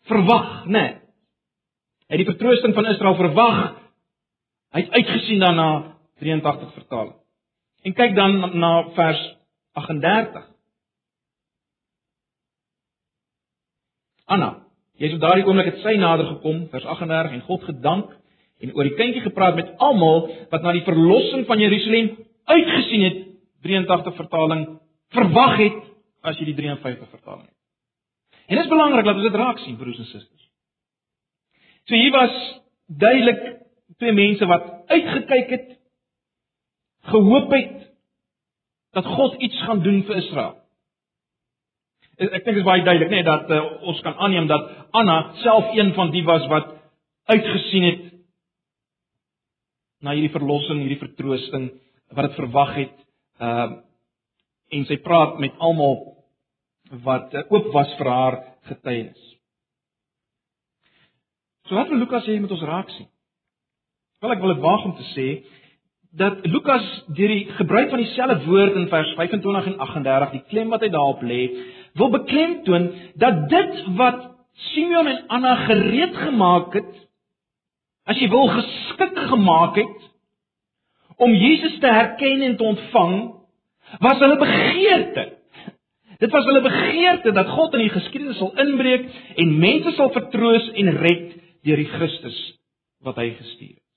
verwag, 0.00 0.66
né? 0.66 0.70
Nee, 0.72 0.96
hy 2.08 2.16
die 2.16 2.26
vertroosting 2.26 2.74
van 2.74 2.86
Israel 2.86 3.14
verwag 3.14 3.80
Hy 4.70 4.84
het 4.84 4.90
uitgesien 4.90 5.42
daarna 5.42 5.96
83 6.22 6.72
vertaling. 6.72 7.14
En 7.82 7.94
kyk 7.96 8.14
dan 8.14 8.58
na 8.58 8.72
vers 8.94 9.20
38. 9.72 10.48
Anna, 14.30 14.50
jy 14.98 15.08
het 15.08 15.16
op 15.16 15.22
daardie 15.24 15.46
oomblik 15.46 15.70
het 15.72 15.84
sy 15.84 15.96
nader 15.98 16.28
gekom, 16.36 16.64
vers 16.70 16.84
38 16.84 17.38
en 17.38 17.46
God 17.48 17.64
gedank 17.68 18.16
en 18.60 18.74
oor 18.76 18.86
die 18.86 18.98
kindjie 18.98 19.24
gepraat 19.24 19.56
met 19.56 19.72
almal 19.82 20.28
wat 20.50 20.62
na 20.62 20.74
die 20.76 20.84
verlossing 20.86 21.46
van 21.48 21.62
Jerusalem 21.62 22.12
uitgesien 22.50 23.06
het, 23.06 23.22
83 23.64 24.16
vertaling 24.16 24.66
verwag 25.14 25.56
het 25.60 25.80
as 26.26 26.38
jy 26.38 26.50
die 26.50 26.58
53 26.58 27.08
vertaling 27.08 27.46
het. 27.48 27.56
En 28.50 28.58
dit 28.58 28.64
is 28.64 28.70
belangrik 28.70 29.06
dat 29.06 29.18
ons 29.18 29.26
dit 29.26 29.38
raak 29.40 29.60
sien 29.64 29.78
broers 29.78 29.98
en 29.98 30.08
susters. 30.10 30.46
So 31.88 31.96
hier 31.96 32.12
was 32.14 32.34
duidelik 32.86 33.42
twee 33.98 34.12
mense 34.14 34.46
wat 34.46 34.66
uitgekyk 34.90 35.54
het, 35.54 35.68
gehoop 37.10 37.52
het 37.54 37.89
dat 38.96 39.06
God 39.06 39.36
iets 39.42 39.58
gaan 39.66 39.82
doen 39.82 40.02
vir 40.08 40.18
Israel. 40.22 40.54
Ek, 42.20 42.28
ek 42.28 42.44
dink 42.44 42.56
dit 42.56 42.62
is 42.62 42.68
baie 42.68 42.84
duidelik, 42.84 43.10
nê, 43.12 43.20
nee, 43.20 43.28
dat 43.28 43.52
uh, 43.54 43.60
ons 43.88 44.00
kan 44.04 44.16
aanneem 44.18 44.48
dat 44.50 44.66
Anna 44.96 45.18
self 45.44 45.70
een 45.76 45.94
van 45.96 46.10
die 46.14 46.24
was 46.26 46.46
wat 46.52 46.72
uitgesien 47.30 47.86
het 47.86 48.02
na 50.04 50.16
hierdie 50.16 50.32
verlossing, 50.32 50.80
hierdie 50.82 51.00
vertroosting 51.00 51.70
wat 52.16 52.30
dit 52.30 52.40
verwag 52.40 52.74
het. 52.78 52.98
Ehm 53.40 53.78
uh, 53.78 53.86
en 54.70 54.84
sy 54.86 55.00
praat 55.02 55.40
met 55.42 55.56
almal 55.58 55.96
wat 57.04 57.32
uh, 57.34 57.42
oop 57.50 57.72
was 57.74 57.90
vir 57.98 58.10
haar 58.10 58.36
getuienis. 58.68 59.22
So 61.66 61.74
wat 61.74 61.90
wil 61.90 61.98
Lukas 62.02 62.22
sê 62.26 62.36
met 62.38 62.52
ons 62.54 62.62
raak 62.66 62.90
sien? 62.94 63.08
Wel 64.22 64.36
ek 64.36 64.42
wil 64.44 64.54
dit 64.54 64.62
waag 64.62 64.86
om 64.86 64.94
te 64.98 65.06
sê 65.10 65.26
dat 66.10 66.46
Lukas 66.46 66.86
deur 67.06 67.28
die 67.28 67.46
gebruik 67.54 67.90
van 67.90 68.02
dieselfde 68.02 68.44
woord 68.44 68.74
in 68.74 68.88
vers 68.88 69.12
25 69.14 69.66
en 69.66 69.78
38, 69.78 70.30
die 70.30 70.44
klem 70.48 70.72
wat 70.74 70.82
hy 70.82 70.90
daarop 70.90 71.22
lê, 71.22 71.40
wil 71.98 72.10
beklemtoon 72.10 72.90
dat 73.20 73.46
dit 73.50 73.82
wat 73.98 74.26
Simeon 74.70 75.06
en 75.06 75.20
Anna 75.32 75.54
gereed 75.64 76.16
gemaak 76.16 76.74
het, 76.74 76.94
as 78.10 78.18
jy 78.18 78.28
wil 78.30 78.48
geskik 78.50 79.18
gemaak 79.30 79.78
het 79.78 80.08
om 81.20 81.34
Jesus 81.36 81.78
te 81.78 81.90
herken 81.92 82.42
en 82.42 82.56
te 82.56 82.64
ontvang, 82.64 83.14
was 84.00 84.18
hulle 84.18 84.38
begeerte. 84.40 85.26
Dit 86.20 86.30
was 86.30 86.44
hulle 86.44 86.62
begeerte 86.64 87.32
dat 87.32 87.48
God 87.48 87.74
in 87.76 87.84
die 87.86 87.92
geskiedenis 87.92 88.40
sal 88.40 88.52
inbreek 88.60 89.06
en 89.40 89.58
mense 89.60 89.94
sal 89.96 90.12
vertroos 90.16 90.66
en 90.74 90.90
red 90.96 91.36
deur 91.64 91.80
die 91.80 91.90
Christus 91.92 92.40
wat 93.04 93.20
hy 93.20 93.30
gestuur 93.38 93.76
het. 93.76 93.89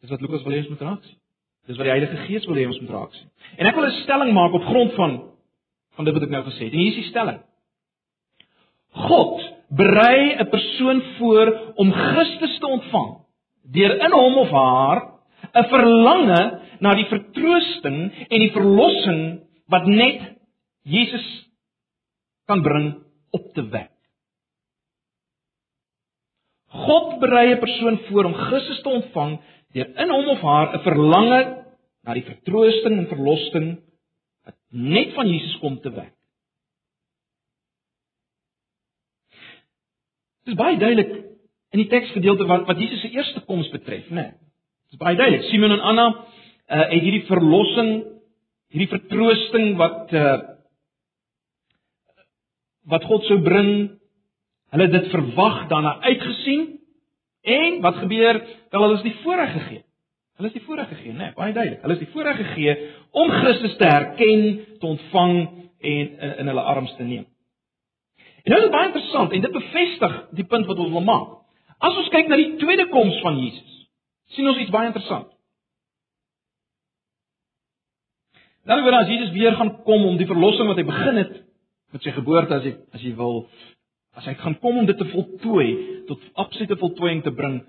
Dis 0.00 0.10
wat 0.10 0.22
Lukas 0.24 0.42
wil 0.46 0.54
hê 0.56 0.62
ons 0.62 0.72
moet 0.72 0.86
raak 0.86 1.02
sien. 1.04 1.18
Dis 1.68 1.76
wat 1.76 1.86
die 1.86 1.92
Heilige 1.92 2.24
Gees 2.26 2.46
wil 2.48 2.56
hê 2.56 2.66
ons 2.66 2.80
moet 2.80 2.94
raak 2.94 3.14
sien. 3.14 3.28
En 3.58 3.66
ek 3.66 3.76
wil 3.76 3.86
'n 3.86 4.00
stelling 4.02 4.32
maak 4.32 4.52
op 4.52 4.64
grond 4.64 4.92
van 4.94 5.12
van 5.96 6.04
dit 6.04 6.14
wat 6.14 6.22
ek 6.22 6.30
nou 6.30 6.44
gesê 6.44 6.64
het. 6.64 6.72
En 6.72 6.78
hier 6.78 6.92
is 6.94 7.02
die 7.02 7.10
stelling. 7.10 7.40
God 8.92 9.40
berei 9.68 10.36
'n 10.38 10.48
persoon 10.48 11.02
voor 11.18 11.72
om 11.76 11.92
Christus 11.92 12.58
te 12.58 12.66
ontvang 12.66 13.10
deur 13.70 13.92
in 14.04 14.12
hom 14.12 14.38
of 14.38 14.50
haar 14.50 14.98
'n 15.54 15.68
verlange 15.68 16.42
na 16.80 16.94
die 16.94 17.08
vertroosting 17.10 18.12
en 18.28 18.38
die 18.40 18.52
verlossing 18.52 19.40
wat 19.68 19.86
net 19.86 20.36
Jesus 20.82 21.46
kan 22.46 22.62
bring 22.62 22.94
op 23.30 23.54
te 23.54 23.68
wek. 23.68 23.90
God 26.70 27.18
berei 27.20 27.54
'n 27.54 27.60
persoon 27.60 27.98
voor 28.08 28.24
om 28.24 28.34
Christus 28.34 28.80
te 28.82 28.88
ontvang 28.88 29.40
deur 29.74 29.90
in 30.02 30.10
hom 30.10 30.28
of 30.34 30.40
haar 30.42 30.74
'n 30.74 30.82
verlange 30.84 31.40
na 32.04 32.14
die 32.14 32.26
vertroosting 32.26 32.98
en 32.98 33.08
verlossing 33.10 33.68
wat 34.44 34.56
net 34.70 35.14
van 35.14 35.28
Jesus 35.28 35.58
kom 35.60 35.80
te 35.80 35.90
wek. 35.90 36.14
Dit 40.44 40.54
is 40.54 40.58
baie 40.58 40.78
duidelik 40.78 41.12
in 41.70 41.82
die 41.84 41.90
teksgedeelte 41.90 42.46
wat 42.48 42.66
wat 42.66 42.78
Jesus 42.80 43.00
se 43.00 43.10
eerste 43.10 43.40
koms 43.46 43.68
betref, 43.70 44.08
né? 44.10 44.14
Nee, 44.14 44.30
dit 44.30 44.96
is 44.96 44.98
baie 44.98 45.16
duidelik. 45.16 45.46
Simon 45.50 45.76
en 45.76 45.80
Anna 45.80 46.06
uh 46.70 46.86
het 46.90 47.02
hierdie 47.02 47.26
verlossing, 47.26 48.04
hierdie 48.70 48.90
vertroosting 48.90 49.76
wat 49.76 50.12
uh 50.12 50.38
wat 52.90 53.04
God 53.04 53.24
sou 53.28 53.38
bring, 53.42 54.00
hulle 54.72 54.88
dit 54.88 55.10
verwag 55.12 55.68
daarna 55.68 56.00
uitgesien 56.00 56.79
En 57.42 57.80
wat 57.80 57.94
gebeur? 57.94 58.42
Wel 58.70 58.80
hulle 58.80 58.96
is 58.96 59.02
die 59.02 59.16
voorreg 59.22 59.52
gegee. 59.52 59.84
Hulle 60.36 60.48
is 60.48 60.56
die 60.56 60.64
voorreg 60.64 60.88
gegee, 60.88 61.12
né? 61.12 61.18
Nee, 61.18 61.32
baie 61.36 61.52
duidelik. 61.52 61.80
Hulle 61.82 61.96
is 61.98 62.04
die 62.04 62.12
voorreg 62.12 62.36
gegee 62.36 62.76
om 63.10 63.30
Christus 63.30 63.76
te 63.76 63.84
herken, 63.84 64.44
te 64.78 64.86
ontvang 64.86 65.34
en 65.80 66.16
in, 66.20 66.36
in 66.36 66.46
hulle 66.46 66.60
arms 66.60 66.94
te 66.96 67.02
neem. 67.02 67.26
En 68.44 68.54
nou 68.54 68.60
is 68.62 68.72
baie 68.72 68.88
interessant 68.88 69.32
en 69.32 69.44
dit 69.44 69.52
bevestig 69.52 70.16
die 70.38 70.46
punt 70.48 70.68
wat 70.68 70.80
ons 70.80 70.94
wil 70.94 71.04
maak. 71.04 71.36
As 71.80 71.96
ons 71.96 72.08
kyk 72.12 72.28
na 72.28 72.38
die 72.40 72.54
tweede 72.60 72.88
koms 72.92 73.18
van 73.24 73.36
Jesus, 73.40 73.76
sien 74.36 74.48
ons 74.48 74.60
iets 74.60 74.72
baie 74.72 74.88
interessant. 74.88 75.28
Nou 78.68 78.80
wanneer 78.84 79.08
Jesus 79.08 79.32
weer 79.36 79.56
gaan 79.56 79.74
kom 79.84 80.04
om 80.06 80.16
die 80.20 80.28
verlossing 80.28 80.68
wat 80.68 80.80
hy 80.80 80.86
begin 80.88 81.20
het 81.20 81.36
met 81.92 82.04
sy 82.04 82.12
geboorte 82.14 82.54
as 82.54 82.66
jy 82.68 82.74
as 82.94 83.04
jy 83.04 83.12
wil 83.18 83.42
as 84.18 84.26
hy 84.26 84.34
gaan 84.40 84.58
kom 84.62 84.80
om 84.82 84.88
dit 84.88 84.98
te 84.98 85.06
voltooi 85.12 85.68
tot 86.08 86.22
absolute 86.42 86.76
voltooiing 86.80 87.22
te 87.22 87.32
bring. 87.34 87.60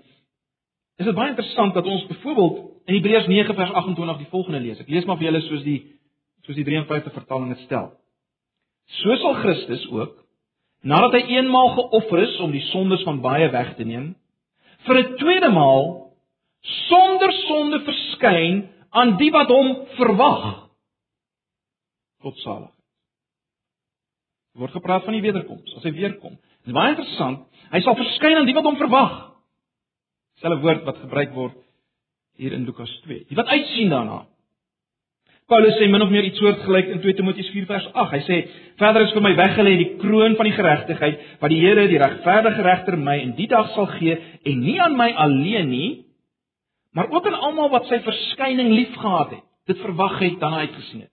Is 0.98 1.06
dit 1.06 1.16
baie 1.16 1.30
interessant 1.32 1.74
dat 1.74 1.86
ons 1.86 2.06
byvoorbeeld 2.10 2.58
in 2.90 2.96
Hebreërs 2.98 3.28
9 3.30 3.54
vers 3.54 3.74
28 3.82 4.24
die 4.24 4.30
volgende 4.32 4.60
lees. 4.60 4.80
Ek 4.82 4.90
lees 4.90 5.06
maar 5.06 5.20
vir 5.20 5.30
julle 5.30 5.42
soos 5.46 5.62
die 5.66 5.80
soos 6.42 6.58
die 6.58 6.66
53 6.66 7.14
vertaling 7.14 7.52
dit 7.54 7.62
stel. 7.68 7.92
So 8.98 9.14
sal 9.22 9.38
Christus 9.44 9.86
ook 9.94 10.18
nadat 10.82 11.14
hy 11.14 11.36
eenmaal 11.36 11.76
geoffer 11.76 12.24
is 12.24 12.34
om 12.42 12.50
die 12.50 12.64
sondes 12.72 13.04
van 13.06 13.20
baie 13.22 13.46
weg 13.54 13.76
te 13.78 13.86
neem, 13.86 14.16
vir 14.82 14.98
'n 14.98 15.16
tweede 15.20 15.50
maal 15.54 16.10
sonder 16.88 17.32
sonde 17.46 17.78
verskyn 17.86 18.66
aan 18.90 19.16
die 19.16 19.30
wat 19.30 19.48
hom 19.48 19.86
verwag. 19.94 20.66
God 22.22 22.36
salig 22.42 22.81
word 24.58 24.74
gepraat 24.76 25.06
van 25.06 25.16
die 25.16 25.24
wederkoms, 25.24 25.76
as 25.78 25.86
hy 25.86 25.94
weer 25.96 26.16
kom. 26.20 26.34
Dit 26.62 26.72
is 26.72 26.76
baie 26.76 26.92
interessant. 26.92 27.46
Hy 27.72 27.80
sal 27.84 27.96
verskyn 27.98 28.40
aan 28.40 28.48
die 28.48 28.56
wat 28.56 28.68
hom 28.68 28.78
verwag. 28.80 29.14
Selfe 30.42 30.60
woord 30.64 30.84
wat 30.88 31.00
gebruik 31.04 31.32
word 31.36 31.56
hier 32.40 32.54
in 32.56 32.66
Lukas 32.68 32.92
2. 33.06 33.24
Die 33.30 33.38
wat 33.38 33.50
uitsien 33.52 33.92
daarna. 33.92 34.22
Paulus 35.50 35.76
sê 35.76 35.88
min 35.90 36.04
of 36.04 36.10
meer 36.12 36.24
iets 36.24 36.40
soortgelyk 36.40 36.92
in 36.94 37.00
2 37.02 37.16
Timoteus 37.18 37.48
4 37.52 37.66
vers 37.68 37.88
8. 37.92 38.12
Hy 38.14 38.20
sê: 38.28 38.36
"Verder 38.80 39.04
is 39.04 39.12
vir 39.12 39.24
my 39.24 39.32
weggelê 39.36 39.72
die 39.76 39.90
kroon 40.00 40.36
van 40.38 40.48
die 40.48 40.56
geregtigheid 40.56 41.24
wat 41.40 41.50
die 41.52 41.60
Here, 41.60 41.88
die 41.88 42.00
regverdige 42.00 42.62
regter, 42.62 42.96
my 42.96 43.18
in 43.20 43.34
die 43.36 43.48
dag 43.50 43.72
sal 43.74 43.86
gee 43.98 44.16
en 44.44 44.60
nie 44.60 44.78
aan 44.80 44.96
my 44.96 45.10
alleen 45.12 45.68
nie, 45.68 46.04
maar 46.94 47.10
ook 47.10 47.26
aan 47.26 47.40
almal 47.48 47.70
wat 47.70 47.88
sy 47.90 48.00
verskyning 48.00 48.70
liefgehad 48.72 49.30
het, 49.36 49.44
dit 49.66 49.78
verwag 49.84 50.18
het 50.20 50.40
dan 50.40 50.54
uitgesien 50.54 51.04
het." 51.04 51.11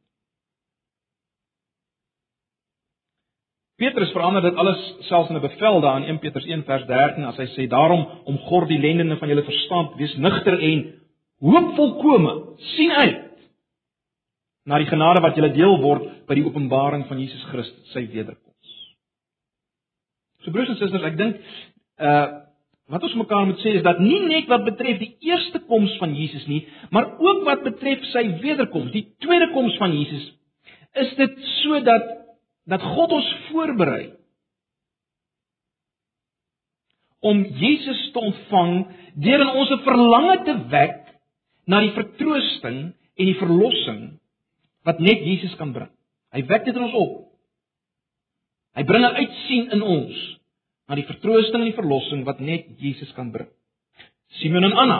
Petrus 3.80 4.12
verander 4.12 4.44
dit 4.44 4.56
alles 4.60 4.80
selfs 5.08 5.30
in 5.30 5.38
'n 5.38 5.42
bevel 5.42 5.82
daar 5.82 6.02
in 6.02 6.08
1 6.10 6.20
Petrus 6.20 6.46
1 6.46 6.64
vers 6.64 6.86
13 6.86 7.24
as 7.24 7.38
hy 7.38 7.48
sê 7.56 7.68
daarom 7.68 8.08
om 8.26 8.38
gord 8.38 8.68
die 8.68 8.80
lendene 8.80 9.18
van 9.18 9.30
julle 9.30 9.44
verstand 9.44 9.96
wees 9.96 10.16
nugter 10.18 10.60
en 10.60 10.94
hoop 11.40 11.76
volkome 11.76 12.34
sien 12.76 12.92
uit 12.92 13.26
na 14.66 14.78
die 14.78 14.90
genade 14.90 15.22
wat 15.22 15.36
julle 15.36 15.54
deel 15.56 15.80
word 15.82 16.28
by 16.28 16.36
die 16.36 16.46
openbaring 16.46 17.08
van 17.08 17.20
Jesus 17.20 17.44
Christus 17.52 17.94
sy 17.94 18.04
wederkoms. 18.12 18.76
So 20.44 20.52
broers 20.52 20.70
en 20.70 20.76
susters, 20.76 21.04
ek 21.04 21.18
dink 21.18 21.42
uh 21.98 22.46
wat 22.90 23.04
ons 23.06 23.14
mekaar 23.14 23.46
moet 23.46 23.60
sê 23.62 23.76
is 23.78 23.84
dat 23.86 24.00
nie 24.02 24.18
net 24.26 24.48
wat 24.50 24.64
betref 24.66 24.98
die 24.98 25.12
eerste 25.22 25.60
koms 25.70 25.92
van 26.02 26.16
Jesus 26.18 26.48
nie, 26.50 26.64
maar 26.90 27.12
ook 27.22 27.44
wat 27.46 27.62
betref 27.62 28.02
sy 28.10 28.24
wederkoms, 28.42 28.90
die 28.96 29.04
tweede 29.22 29.52
koms 29.54 29.76
van 29.78 29.94
Jesus, 29.94 30.24
is 30.98 31.12
dit 31.20 31.36
sodat 31.60 32.08
dat 32.70 32.86
God 32.86 33.12
ons 33.18 33.30
voorberei 33.50 34.12
om 37.20 37.42
Jesus 37.60 38.12
te 38.14 38.20
ontvang 38.20 38.74
deur 39.20 39.42
in 39.44 39.56
ons 39.60 39.72
'n 39.72 39.84
verlange 39.84 40.38
te 40.46 40.56
wek 40.72 41.00
na 41.68 41.82
die 41.82 41.94
vertroosting 41.98 42.94
en 43.18 43.26
die 43.26 43.40
verlossing 43.40 44.20
wat 44.88 45.00
net 45.00 45.26
Jesus 45.26 45.56
kan 45.56 45.74
bring. 45.74 45.92
Hy 46.32 46.46
wek 46.46 46.66
dit 46.66 46.76
in 46.76 46.84
ons 46.84 46.94
op. 46.94 47.30
Hy 48.76 48.84
bring 48.84 49.04
'n 49.04 49.16
uitsien 49.16 49.72
in 49.72 49.82
ons 49.82 50.16
na 50.88 50.96
die 50.96 51.06
vertroosting 51.06 51.62
en 51.62 51.72
die 51.72 51.82
verlossing 51.82 52.24
wat 52.26 52.40
net 52.40 52.66
Jesus 52.78 53.12
kan 53.14 53.32
bring. 53.32 53.50
Simon 54.40 54.64
en 54.64 54.74
Anna 54.74 55.00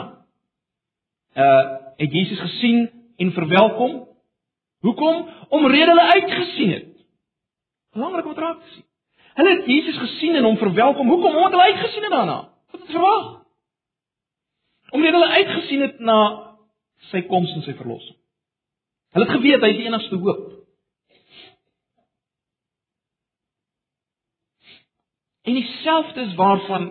uh 1.36 1.78
het 2.00 2.12
Jesus 2.12 2.40
gesien 2.40 2.90
en 3.16 3.32
verwelkom. 3.32 4.08
Hoekom? 4.80 5.28
Omrede 5.48 5.86
hulle 5.86 6.12
uitgesien 6.12 6.70
het. 6.72 6.89
Belangrik 7.92 8.26
om 8.26 8.34
raak 8.34 8.60
te 8.60 8.70
sien. 8.74 8.86
Hulle 9.34 9.56
het 9.56 9.66
Jesus 9.66 9.98
gesien 9.98 10.34
en 10.34 10.44
hom 10.44 10.56
verwelkom. 10.56 11.08
Hoekom? 11.08 11.36
Omdat 11.36 11.50
hulle 11.50 11.72
uitgesien 11.72 12.02
het 12.02 12.10
daarna. 12.10 12.38
Wat 12.70 12.80
het 12.80 12.90
verwag? 12.90 13.26
Omdat 14.90 15.12
hulle 15.12 15.28
uitgesien 15.28 15.80
het 15.80 15.98
na 15.98 16.20
sy 17.10 17.22
koms 17.22 17.52
en 17.54 17.62
sy 17.62 17.74
verlossing. 17.78 18.16
Hulle 19.14 19.26
het 19.26 19.34
geweet 19.34 19.62
hy 19.64 19.70
is 19.72 19.78
die 19.80 19.86
enigste 19.88 20.18
hoop. 20.22 20.48
En 25.48 25.56
dieselfde 25.56 26.20
is 26.20 26.34
waarvan 26.34 26.90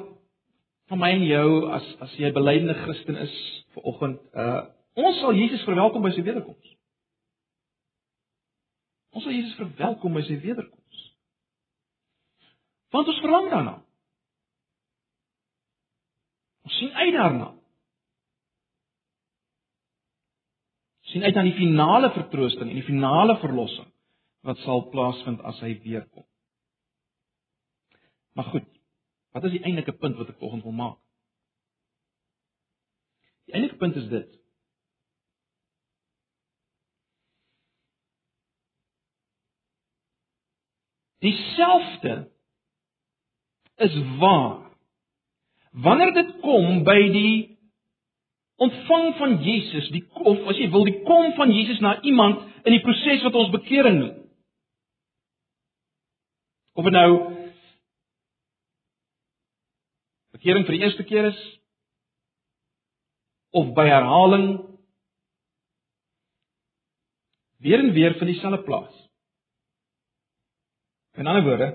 van 0.89 0.98
my 0.98 1.12
en 1.13 1.24
jou 1.24 1.50
as 1.70 1.86
as 2.01 2.15
jy 2.18 2.27
'n 2.27 2.34
belydende 2.34 2.74
Christen 2.74 3.15
is 3.15 3.36
vir 3.74 3.84
oggend, 3.84 4.20
uh 4.34 4.65
ons 4.94 5.20
sal 5.20 5.34
Jesus 5.34 5.62
verwelkom 5.63 6.01
by 6.01 6.12
sy 6.12 6.24
wederkoms. 6.24 6.75
Ons 9.13 9.24
sal 9.24 9.34
Jesus 9.34 9.56
verwelkom 9.56 10.13
by 10.13 10.22
sy 10.22 10.39
wederkoms. 10.41 10.78
Want 12.89 13.08
ons 13.08 13.22
verlang 13.22 13.50
daarna. 13.50 13.75
Ons 16.65 16.77
sien 16.77 16.93
uit 16.93 17.13
daarna. 17.13 17.51
Ons 21.03 21.13
sien 21.13 21.24
uit 21.24 21.36
na 21.36 21.43
die 21.46 21.58
finale 21.58 22.12
vertroosting 22.13 22.69
en 22.69 22.81
die 22.81 22.88
finale 22.88 23.38
verlossing 23.41 23.89
wat 24.48 24.62
sal 24.63 24.86
plaasvind 24.93 25.41
as 25.46 25.60
hy 25.65 25.74
weer 25.84 26.05
kom. 26.08 26.25
Maar 28.38 28.51
goed, 28.53 28.67
wat 29.36 29.46
is 29.50 29.58
die 29.58 29.63
eintlike 29.67 29.98
punt 30.00 30.17
wat 30.17 30.29
ek 30.31 30.39
volgens 30.39 30.63
wil 30.63 30.75
maak? 30.77 31.00
Die 33.50 33.58
eintlike 33.58 33.79
punt 33.81 33.98
is 34.00 34.08
dit. 34.10 34.36
Dieselfde 41.19 42.13
is 43.79 43.95
waar. 44.19 44.69
Wanneer 45.71 46.13
dit 46.13 46.31
kom 46.43 46.83
by 46.83 46.98
die 47.13 47.36
ontvang 48.59 49.13
van 49.15 49.36
Jesus, 49.43 49.89
die 49.93 50.03
of 50.12 50.48
as 50.51 50.57
jy 50.59 50.67
wil, 50.74 50.88
die 50.88 51.01
kom 51.07 51.33
van 51.38 51.51
Jesus 51.53 51.79
na 51.79 51.95
iemand 52.01 52.41
in 52.65 52.75
die 52.75 52.83
proses 52.83 53.24
wat 53.24 53.38
ons 53.39 53.53
bekering 53.53 54.00
noem. 54.01 54.15
Of 56.79 56.88
dit 56.88 56.95
nou 56.95 57.12
bekering 60.36 60.67
vir 60.67 60.77
die 60.77 60.83
eerste 60.86 61.03
keer 61.07 61.31
is 61.31 61.39
of 63.55 63.71
by 63.75 63.88
herhaling 63.89 64.51
weer 67.59 67.81
en 67.83 67.91
weer 67.95 68.15
van 68.19 68.29
dieselfde 68.29 68.63
plaas. 68.63 68.95
In 71.19 71.27
ander 71.27 71.43
woorde, 71.43 71.69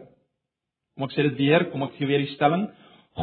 kom 0.94 1.08
ek 1.08 1.14
sê 1.16 1.26
dit 1.28 1.38
weer, 1.38 1.68
kom 1.72 1.82
ek 1.86 1.96
gee 1.98 2.06
weer 2.06 2.22
die 2.22 2.34
stelling. 2.34 2.68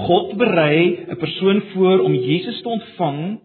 God 0.08 0.36
berei 0.40 1.08
'n 1.08 1.20
persoon 1.20 1.62
voor 1.74 2.06
om 2.08 2.14
Jesus 2.14 2.62
te 2.62 2.70
ontvang 2.70 3.42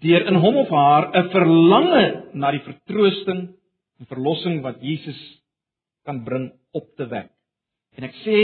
deur 0.00 0.26
in 0.30 0.34
hom 0.34 0.56
of 0.56 0.68
haar 0.68 1.10
'n 1.12 1.30
verlange 1.30 2.30
na 2.34 2.50
die 2.50 2.64
vertroosting 2.64 3.54
en 3.98 4.06
verlossing 4.06 4.62
wat 4.62 4.80
Jesus 4.80 5.20
kan 6.04 6.24
bring 6.24 6.52
op 6.72 6.86
te 6.96 7.06
wek. 7.06 7.30
En 7.96 8.04
ek 8.04 8.14
sê 8.24 8.38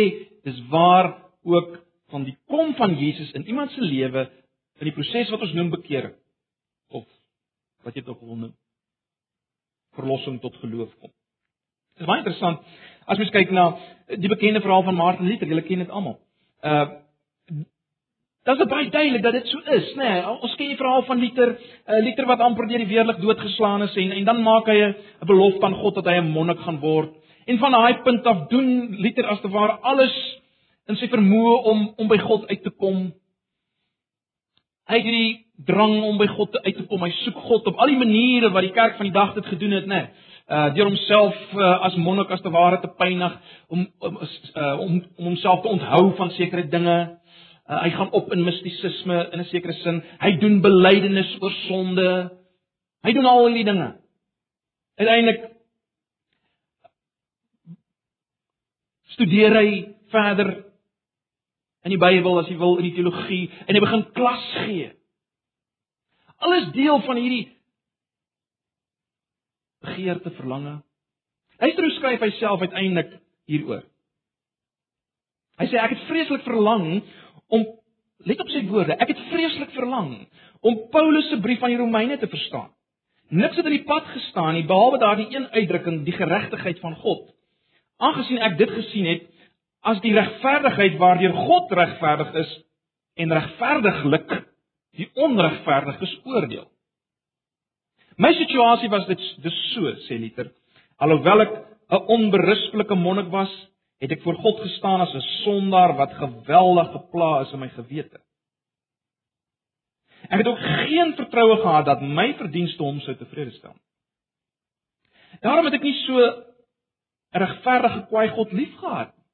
dis 0.44 0.60
waar 0.68 1.22
ook 1.44 1.78
van 2.10 2.24
die 2.24 2.36
kom 2.46 2.74
van 2.74 2.96
Jesus 2.98 3.32
in 3.32 3.46
iemand 3.46 3.70
se 3.70 3.80
lewe 3.80 4.30
in 4.80 4.88
die 4.88 4.96
proses 4.96 5.30
wat 5.30 5.40
ons 5.40 5.54
noem 5.54 5.70
bekering 5.70 6.14
of 6.90 7.06
wat 7.84 7.94
jy 7.94 8.02
dit 8.02 8.08
ook 8.08 8.20
wil 8.20 8.36
noem 8.36 8.54
verlossing 9.94 10.40
tot 10.42 10.56
geloof 10.56 10.90
kom. 10.98 11.12
Dit 11.94 12.02
is 12.02 12.10
baie 12.10 12.22
interessant 12.24 12.58
as 13.06 13.18
mens 13.20 13.30
kyk 13.30 13.50
na 13.54 13.64
die 14.18 14.30
bekende 14.32 14.62
verhaal 14.64 14.82
van 14.82 14.96
Martin 14.96 15.28
Luther, 15.28 15.46
julle 15.46 15.62
ken 15.62 15.84
dit 15.84 15.90
almal. 15.90 16.18
Uh 16.62 17.00
Dit 18.44 18.60
is 18.60 18.68
baie 18.68 18.90
duidelik 18.92 19.22
dat 19.24 19.32
dit 19.32 19.46
so 19.48 19.60
is, 19.72 19.86
nê. 19.96 20.04
Nee, 20.04 20.32
ons 20.44 20.54
ken 20.58 20.68
die 20.68 20.76
verhaal 20.76 21.06
van 21.08 21.16
Luther, 21.16 21.54
uh, 21.88 22.00
Luther 22.04 22.26
wat 22.28 22.42
amper 22.44 22.66
deur 22.68 22.82
die 22.82 22.90
weerlig 22.90 23.22
doodgeslaan 23.22 23.86
is 23.86 23.94
en 23.96 24.12
en 24.18 24.26
dan 24.28 24.42
maak 24.44 24.68
hy 24.68 24.76
'n 24.84 24.96
belofte 25.30 25.64
aan 25.64 25.78
God 25.80 25.94
dat 25.94 26.10
hy 26.10 26.18
'n 26.20 26.34
monnik 26.34 26.60
gaan 26.60 26.80
word. 26.80 27.14
En 27.46 27.58
van 27.58 27.72
daai 27.72 28.02
punt 28.02 28.26
af 28.26 28.48
doen 28.48 28.96
Luther 29.00 29.26
as 29.26 29.40
te 29.40 29.48
ware 29.48 29.78
alles 29.80 30.16
in 30.88 30.96
sy 30.96 31.08
vermoë 31.08 31.54
om 31.64 31.94
om 31.96 32.08
by 32.08 32.18
God 32.18 32.46
uit 32.48 32.62
te 32.62 32.70
kom. 32.70 33.14
Hy 34.88 34.96
het 34.96 35.04
die 35.04 35.46
drang 35.64 36.02
om 36.02 36.18
by 36.18 36.26
God 36.26 36.58
uit 36.64 36.76
te 36.76 36.84
kom. 36.84 37.00
Hy 37.00 37.10
soek 37.10 37.36
God 37.48 37.66
op 37.66 37.76
al 37.76 37.86
die 37.86 38.02
maniere 38.04 38.50
wat 38.50 38.62
die 38.62 38.76
kerk 38.76 38.96
van 38.96 39.06
die 39.06 39.14
dag 39.14 39.34
dit 39.34 39.46
gedoen 39.46 39.70
het, 39.70 39.86
né? 39.86 40.10
Uh 40.44 40.74
deur 40.76 40.90
homself 40.90 41.36
uh, 41.56 41.86
as 41.86 41.94
monnik 41.96 42.30
as 42.30 42.42
te 42.44 42.50
ware 42.52 42.76
te 42.80 42.88
pynig 43.00 43.32
om 43.72 43.86
om 43.98 44.18
uh, 44.20 44.80
om 44.80 44.98
om 45.16 45.24
homself 45.24 45.62
te 45.62 45.68
onthou 45.68 46.14
van 46.16 46.30
sekere 46.36 46.66
dinge. 46.68 46.96
Uh, 47.64 47.78
hy 47.82 47.90
gaan 47.90 48.10
op 48.12 48.32
in 48.32 48.44
mistisisme 48.44 49.28
in 49.32 49.40
'n 49.40 49.48
sekere 49.48 49.72
sin. 49.72 50.02
Hy 50.20 50.36
doen 50.38 50.60
belydenis 50.60 51.36
oor 51.40 51.54
sonde. 51.68 52.30
Hy 53.02 53.12
doen 53.12 53.24
al 53.24 53.46
hierdie 53.46 53.64
dinge. 53.64 53.88
Uiteindelik 55.00 55.50
studeer 59.14 59.56
hy 59.56 59.68
verder 60.12 60.64
in 61.84 61.90
die 61.94 62.00
Bybel 62.00 62.38
as 62.38 62.48
jy 62.48 62.58
wil 62.58 62.76
in 62.76 62.90
die 62.90 62.94
teologie 62.96 63.50
en 63.66 63.74
hy 63.74 63.80
begin 63.80 64.04
klas 64.12 64.44
gee. 64.66 64.92
Alles 66.36 66.70
deel 66.76 67.00
van 67.00 67.16
hierdie 67.16 67.48
begeerte 69.84 70.32
verlange. 70.38 70.78
Hy 71.62 71.70
skryf 71.98 72.22
hy 72.24 72.30
self 72.40 72.64
uiteindelik 72.64 73.12
hieroor. 73.48 73.84
Hy 75.60 75.66
sê 75.70 75.78
ek 75.78 75.94
het 75.94 76.06
vreeslik 76.08 76.42
verlang 76.46 76.86
om 77.54 77.66
let 78.24 78.40
op 78.40 78.50
sy 78.50 78.64
woorde, 78.66 78.96
ek 78.98 79.12
het 79.12 79.20
vreeslik 79.30 79.74
verlang 79.76 80.24
om 80.64 80.80
Paulus 80.90 81.28
se 81.30 81.38
brief 81.44 81.62
aan 81.62 81.74
die 81.74 81.80
Romeine 81.80 82.16
te 82.18 82.30
verstaan. 82.30 82.72
Niks 83.28 83.56
het 83.56 83.66
in 83.68 83.76
die 83.76 83.86
pad 83.86 84.08
gestaan 84.12 84.54
nie 84.56 84.66
behalwe 84.68 84.98
daardie 85.02 85.28
een 85.32 85.46
uitdrukking, 85.52 86.02
die 86.06 86.16
geregtigheid 86.16 86.80
van 86.82 86.96
God. 87.00 87.28
Aangesien 88.02 88.42
ek 88.44 88.58
dit 88.58 88.72
gesien 88.74 89.08
het 89.08 89.24
as 89.84 90.00
die 90.04 90.14
regverdigheid 90.16 90.96
waardeur 91.00 91.34
God 91.46 91.72
regverdig 91.76 92.34
is 92.42 92.52
en 93.20 93.32
regverdiglik 93.32 94.32
die 94.98 95.08
onregverdiges 95.26 96.14
oordeel. 96.24 96.66
My 98.16 98.32
situasie 98.32 98.90
was 98.90 99.06
dit 99.06 99.22
dis 99.42 99.56
so 99.74 99.94
sê 100.06 100.18
Luther. 100.18 100.50
Alhoewel 101.02 101.40
ek 101.40 101.52
'n 101.90 102.04
onberisplike 102.16 102.94
monnik 102.94 103.30
was, 103.30 103.50
het 104.00 104.12
ek 104.12 104.22
voor 104.22 104.34
God 104.34 104.60
gestaan 104.60 105.00
as 105.00 105.14
'n 105.14 105.20
sondaar 105.44 105.96
wat 105.96 106.12
geweldig 106.14 106.92
gepla 106.92 107.40
is 107.40 107.52
in 107.52 107.58
my 107.60 107.68
gewete. 107.68 108.20
Ek 110.30 110.38
het 110.38 110.46
ook 110.46 110.58
geen 110.58 111.14
vertroue 111.14 111.56
gehad 111.56 111.84
dat 111.84 112.00
my 112.00 112.34
verdienste 112.34 112.82
hom 112.82 113.00
sou 113.00 113.14
tevrede 113.16 113.50
stel. 113.50 113.76
Daarom 115.40 115.64
het 115.64 115.74
ek 115.74 115.82
nie 115.82 115.98
so 116.06 116.18
'n 116.18 116.44
regverdige 117.32 118.06
kwaai 118.08 118.28
God 118.28 118.52
liefgehad 118.52 119.16
nie. 119.16 119.24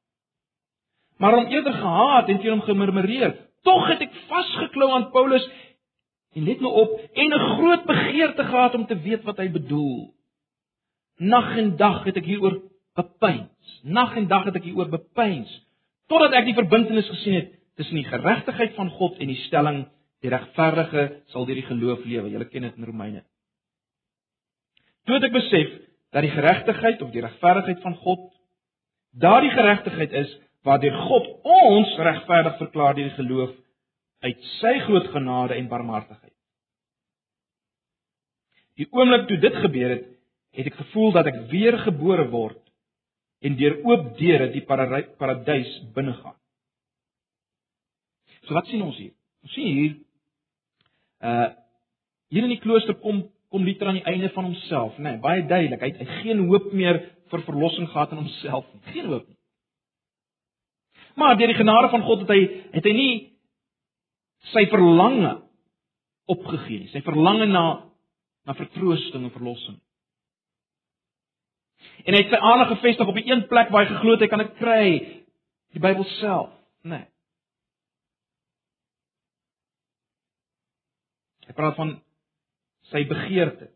Maar 1.19 1.33
hom 1.33 1.47
eerder 1.47 1.73
gehaat 1.73 2.29
en 2.29 2.39
teen 2.41 2.51
hom 2.51 2.63
gemurmureer. 2.63 3.37
Tog 3.63 3.89
het 3.89 4.01
ek 4.01 4.15
vasgeklou 4.29 4.91
aan 4.91 5.11
Paulus 5.11 5.45
en 6.35 6.45
let 6.47 6.61
nou 6.61 6.73
op 6.73 6.91
en 7.13 7.33
'n 7.35 7.47
groot 7.57 7.85
begeerte 7.85 8.45
gehad 8.45 8.75
om 8.75 8.87
te 8.87 9.01
weet 9.01 9.23
wat 9.23 9.37
hy 9.37 9.49
bedoel. 9.51 10.15
Nag 11.17 11.57
en 11.57 11.77
dag 11.77 12.05
het 12.05 12.17
ek 12.17 12.25
hieroor 12.25 12.63
bepeins. 12.95 13.81
Nag 13.83 14.17
en 14.17 14.29
dag 14.29 14.45
het 14.45 14.57
ek 14.57 14.63
hieroor 14.63 14.89
bepeins 14.89 15.67
totdat 16.07 16.33
ek 16.33 16.45
die 16.45 16.55
verbintenis 16.55 17.09
gesien 17.09 17.35
het 17.35 17.53
tussen 17.77 17.95
die 17.95 18.05
geregtigheid 18.05 18.75
van 18.75 18.91
God 18.91 19.19
en 19.19 19.27
die 19.27 19.43
stelling 19.47 19.85
die 20.21 20.31
regverdige 20.31 21.23
sal 21.27 21.47
deur 21.47 21.55
die 21.55 21.69
geloof 21.69 22.05
lewe. 22.05 22.31
Julle 22.31 22.49
ken 22.49 22.63
dit 22.63 22.77
in 22.77 22.85
Romeine. 22.85 23.23
Toe 25.05 25.15
het 25.15 25.25
ek 25.25 25.33
besef 25.33 25.71
dat 26.11 26.23
die 26.27 26.35
geregtigheid 26.35 27.03
of 27.03 27.13
die 27.15 27.23
regverdigheid 27.25 27.81
van 27.83 27.97
God 28.05 28.27
daardie 29.11 29.51
geregtigheid 29.51 30.13
is 30.13 30.39
waardeur 30.67 30.97
God 31.07 31.29
ons 31.43 31.97
regverdig 31.99 32.59
verklaar 32.59 32.95
deur 32.95 33.09
die 33.09 33.19
geloof 33.19 33.55
uit 34.21 34.49
sy 34.59 34.75
groot 34.87 35.07
genade 35.15 35.57
en 35.57 35.69
barmhartigheid. 35.69 36.35
Die 38.81 38.89
oomblik 38.97 39.27
toe 39.29 39.39
dit 39.41 39.57
gebeur 39.65 39.95
het, 39.97 40.07
het 40.57 40.69
ek 40.71 40.79
gevoel 40.81 41.13
dat 41.15 41.31
ek 41.31 41.41
weer 41.53 41.79
gebore 41.85 42.27
word 42.33 42.61
en 43.41 43.57
deur 43.57 43.79
oop 43.89 44.13
deure 44.19 44.51
die 44.53 44.65
paradys 44.67 45.73
binnegaan. 45.95 46.37
So 48.45 48.57
wat 48.57 48.69
sien 48.69 48.83
ons 48.85 48.99
hier? 48.99 49.15
Ons 49.45 49.57
sien 49.57 49.75
hier 49.77 49.99
uh 51.25 51.51
hier 52.31 52.45
in 52.47 52.53
die 52.53 52.63
klooster 52.63 52.95
kom 53.03 53.25
kom 53.51 53.65
Luther 53.67 53.89
aan 53.91 53.97
die 53.99 54.07
einde 54.07 54.29
van 54.31 54.47
homself, 54.47 54.95
nê, 54.99 55.17
nee, 55.17 55.19
baie 55.19 55.43
duidelik. 55.43 55.81
Hy 55.83 55.89
het 55.91 56.13
geen 56.21 56.45
hoop 56.47 56.69
meer 56.71 57.01
vir 57.33 57.43
verlossing 57.49 57.89
gehad 57.91 58.13
in 58.15 58.21
homself 58.23 58.69
nie. 58.71 58.93
Geen 58.95 59.09
hoop 59.11 59.25
nie. 59.27 59.39
Maar 61.19 61.35
deur 61.39 61.51
die 61.51 61.59
genade 61.59 61.91
van 61.91 62.05
God 62.07 62.23
het 62.23 62.31
hy 62.31 62.41
het 62.77 62.87
hy 62.87 62.95
nie 62.95 63.15
sy 64.53 64.65
verlange 64.73 65.37
opgegee 66.31 66.85
nie. 66.85 66.91
Sy 66.95 67.05
verlange 67.07 67.47
na 67.51 67.65
na 68.49 68.55
vertroosting 68.57 69.27
en 69.27 69.35
verlossing. 69.35 69.77
En 72.09 72.17
hy 72.17 72.23
het 72.23 72.33
sy 72.33 72.39
aandag 72.41 72.71
gefestig 72.73 73.09
op 73.09 73.19
die 73.19 73.29
een 73.29 73.45
plek 73.51 73.69
waar 73.73 73.85
hy 73.85 73.91
geglo 73.93 74.15
het 74.17 74.25
hy 74.25 74.29
kan 74.33 74.43
dit 74.43 74.55
kry, 74.59 74.85
die 75.77 75.83
Bybel 75.83 76.07
self, 76.17 76.55
né? 76.83 77.03
Nee. 77.03 77.07
Hy 81.51 81.57
praat 81.59 81.77
van 81.77 81.97
sy 82.93 83.03
begeerte. 83.11 83.71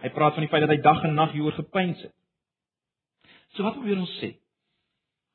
Hy 0.00 0.10
praat 0.14 0.36
van 0.36 0.46
die 0.46 0.50
feit 0.50 0.64
dat 0.64 0.72
hy 0.72 0.78
dag 0.80 1.02
en 1.04 1.16
nag 1.18 1.34
hieroor 1.34 1.56
gepyns 1.58 2.00
het. 2.00 2.14
So 3.52 3.66
wat 3.66 3.76
probeer 3.76 4.00
ons 4.00 4.14
sê? 4.20 4.32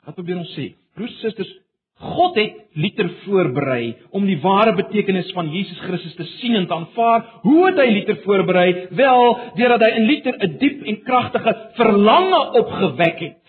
Wat 0.07 0.17
probeer 0.17 0.39
ons 0.41 0.53
sê? 0.57 0.71
Broers 0.97 1.13
en 1.13 1.21
susters, 1.21 1.51
God 1.99 2.35
het 2.35 2.55
Luther 2.73 3.09
voorberei 3.23 3.95
om 4.11 4.25
die 4.25 4.39
ware 4.41 4.73
betekenis 4.75 5.29
van 5.35 5.51
Jesus 5.53 5.79
Christus 5.85 6.15
te 6.15 6.25
sien 6.39 6.55
en 6.55 6.67
te 6.67 6.73
aanvaar. 6.73 7.25
Hoe 7.45 7.65
het 7.67 7.77
hy 7.77 7.87
Luther 7.91 8.17
voorberei? 8.25 8.87
Wel, 8.97 9.37
deurdat 9.59 9.85
hy 9.85 9.91
in 9.99 10.07
Luther 10.09 10.37
'n 10.39 10.57
diep 10.57 10.83
en 10.83 11.01
kragtige 11.03 11.53
verlange 11.77 12.41
opgewek 12.61 13.19
het. 13.19 13.41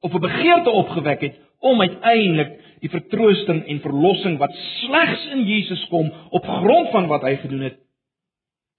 Of 0.00 0.14
'n 0.14 0.20
begeerte 0.20 0.70
opgewek 0.70 1.20
het 1.20 1.40
om 1.60 1.80
uiteindelik 1.80 2.60
die 2.80 2.90
vertroosting 2.90 3.66
en 3.66 3.80
verlossing 3.80 4.38
wat 4.38 4.52
slegs 4.52 5.26
in 5.32 5.44
Jesus 5.44 5.86
kom 5.88 6.12
op 6.30 6.44
grond 6.44 6.90
van 6.90 7.06
wat 7.06 7.22
hy 7.22 7.36
gedoen 7.36 7.60
het, 7.60 7.78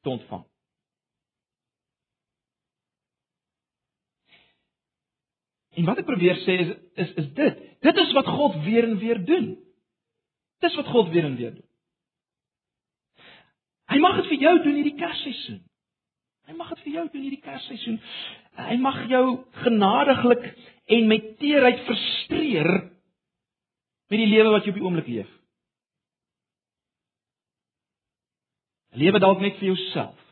te 0.02 0.10
ontvang. 0.10 0.45
En 5.75 5.88
wat 5.88 5.99
ek 5.99 6.07
probeer 6.07 6.39
sê 6.43 6.57
is 6.63 6.73
is 7.03 7.13
is 7.21 7.29
dit. 7.38 7.61
Dit 7.83 8.01
is 8.03 8.11
wat 8.15 8.27
God 8.31 8.57
weer 8.63 8.88
en 8.88 8.97
weer 8.99 9.19
doen. 9.25 9.53
Dis 10.63 10.75
wat 10.79 10.91
God 10.91 11.11
weer 11.13 11.27
en 11.27 11.35
weer 11.35 11.53
doen. 11.55 11.67
Hy 13.91 13.99
mag 14.01 14.17
dit 14.21 14.31
vir 14.31 14.45
jou 14.47 14.55
doen 14.63 14.77
hierdie 14.79 14.97
Kersseisoen. 14.97 15.61
Hy 16.45 16.55
mag 16.57 16.71
dit 16.73 16.83
vir 16.85 16.93
jou 16.97 17.05
doen 17.11 17.25
hierdie 17.25 17.43
Kersseisoen. 17.43 17.99
Hy 18.65 18.77
mag 18.81 18.97
jou 19.11 19.25
genadiglik 19.65 20.45
en 20.95 21.07
met 21.11 21.31
teerheid 21.41 21.83
verstreer 21.89 22.69
met 24.09 24.21
die 24.21 24.29
lewe 24.29 24.53
wat 24.53 24.65
jy 24.65 24.73
op 24.73 24.79
die 24.79 24.85
oomblik 24.85 25.09
leef. 25.09 25.31
Lewe 28.95 29.19
dalk 29.19 29.41
net 29.43 29.57
vir 29.59 29.73
jouself. 29.73 30.24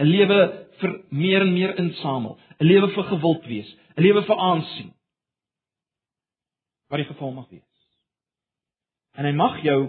'n 0.00 0.08
Lewe 0.08 0.40
vir 0.80 0.92
meer 1.10 1.42
en 1.44 1.52
meer 1.52 1.76
insamel, 1.78 2.38
'n 2.58 2.64
lewe 2.64 2.88
vir 2.94 3.04
gewild 3.04 3.44
wees, 3.46 3.70
'n 3.96 4.02
lewe 4.02 4.22
vir 4.24 4.36
aansien. 4.36 4.94
Wat 6.88 6.98
die 6.98 7.10
geval 7.10 7.32
mag 7.32 7.48
wees. 7.50 7.64
En 9.12 9.24
hy 9.24 9.32
mag 9.32 9.62
jou 9.62 9.80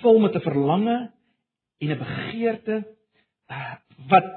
vol 0.00 0.18
met 0.18 0.34
'n 0.34 0.40
verlange 0.40 1.12
en 1.78 1.90
'n 1.90 1.98
begeerte 1.98 2.76
wat 4.08 4.32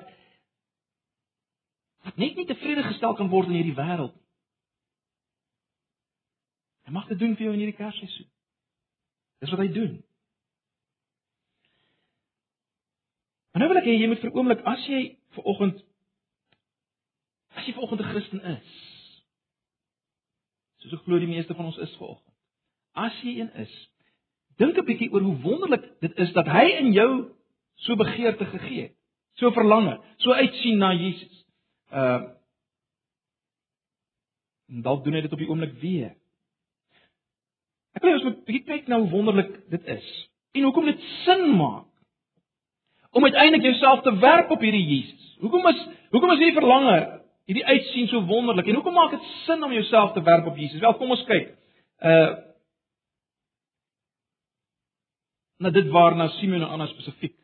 wat 2.05 2.17
net 2.17 2.35
nie 2.35 2.45
tevrede 2.45 2.83
gestel 2.83 3.15
kan 3.15 3.29
word 3.29 3.47
in 3.47 3.57
hierdie 3.57 3.75
wêreld 3.75 4.13
nie. 4.13 4.25
Hy 6.85 6.91
mag 6.91 7.07
dit 7.07 7.19
doen 7.19 7.33
vir 7.35 7.47
jou 7.47 7.53
in 7.53 7.63
hierdie 7.63 7.77
Kersseisoen. 7.79 8.29
Dis 9.41 9.49
wat 9.49 9.59
hy 9.59 9.71
doen. 9.73 10.03
Maar 13.55 13.63
nou 13.63 13.71
wil 13.71 13.79
ek 13.79 13.85
hê 13.87 13.93
jy 13.95 14.07
moet 14.11 14.19
vir 14.19 14.33
oomblik 14.35 14.65
as 14.67 14.81
jy 14.91 14.97
ver 15.31 15.45
oggend 15.47 15.77
as 17.55 17.63
jy 17.63 17.71
ver 17.77 17.85
oggend 17.85 18.01
'n 18.03 18.09
Christen 18.09 18.41
is. 18.51 18.73
Soos 20.83 20.97
ek 20.97 21.05
glo 21.05 21.19
die 21.23 21.29
meeste 21.31 21.55
van 21.55 21.69
ons 21.69 21.77
is 21.77 21.93
ver 21.95 22.09
oggend. 22.17 22.35
As 22.99 23.21
jy 23.23 23.37
een 23.39 23.53
is, 23.63 23.71
dink 24.59 24.75
'n 24.75 24.85
bietjie 24.85 25.07
oor 25.13 25.23
hoe 25.23 25.39
wonderlik 25.47 25.87
dit 26.01 26.19
is 26.19 26.33
dat 26.33 26.51
hy 26.51 26.65
in 26.81 26.91
jou 26.91 27.31
so 27.75 27.95
begeerte 27.95 28.45
gegee 28.45 28.81
het. 28.81 28.95
So 29.39 29.51
verlange, 29.51 30.03
so 30.17 30.35
uitsien 30.35 30.77
na 30.77 30.91
Jesus. 30.91 31.45
Uh 31.91 32.35
en 34.67 34.81
dalk 34.81 35.03
doen 35.03 35.13
hy 35.13 35.21
dit 35.21 35.31
op 35.31 35.39
die 35.39 35.47
oomblik 35.47 35.79
weer. 35.79 36.15
Ek 37.93 38.03
wil 38.03 38.19
ons 38.19 38.23
moet 38.23 38.45
bietjie 38.45 38.67
kyk 38.67 38.87
na 38.87 38.99
hoe 38.99 39.09
wonderlik 39.09 39.69
dit 39.69 39.83
is 39.87 40.29
en 40.51 40.63
hoekom 40.63 40.85
dit 40.85 41.01
sin 41.23 41.55
maak 41.55 41.94
om 43.15 43.23
uiteindelik 43.23 43.63
jouself 43.63 44.01
te 44.01 44.17
werp 44.19 44.49
op 44.51 44.59
hierdie 44.59 44.85
Jesus. 44.85 45.35
Hoekom 45.39 45.67
is 45.67 45.83
hoekom 46.09 46.31
is 46.31 46.41
hierdie 46.41 46.59
verlange, 46.59 46.95
hierdie 47.47 47.65
uitsien 47.65 48.09
so 48.11 48.19
wonderlik 48.27 48.67
en 48.67 48.75
hoekom 48.75 48.93
maak 48.93 49.13
dit 49.15 49.29
sin 49.45 49.63
om 49.63 49.71
jouself 49.71 50.11
te 50.11 50.23
werp 50.23 50.49
op 50.51 50.57
Jesus? 50.59 50.81
Wel, 50.83 50.97
kom 50.99 51.13
ons 51.15 51.23
kyk. 51.29 51.53
Uh 52.03 52.33
na 55.63 55.71
dit 55.71 55.87
waarna 55.87 56.27
Simeon 56.35 56.65
en 56.65 56.73
Anna 56.75 56.89
spesifiek 56.91 57.37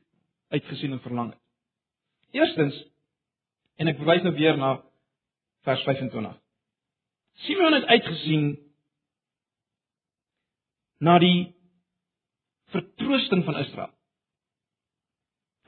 uitgesien 0.52 0.92
en 0.92 1.00
verlang 1.00 1.30
het. 1.32 1.40
Eerstens 2.36 2.76
en 3.80 3.88
ek 3.88 4.02
verwys 4.02 4.28
nou 4.28 4.34
weer 4.36 4.60
na 4.60 4.74
vers 5.64 5.86
25. 5.88 6.36
Simeon 7.48 7.80
het 7.80 7.88
uitgesien 7.88 8.52
na 11.00 11.16
die 11.24 11.56
vertroosting 12.76 13.48
van 13.48 13.64
Israel. 13.64 13.96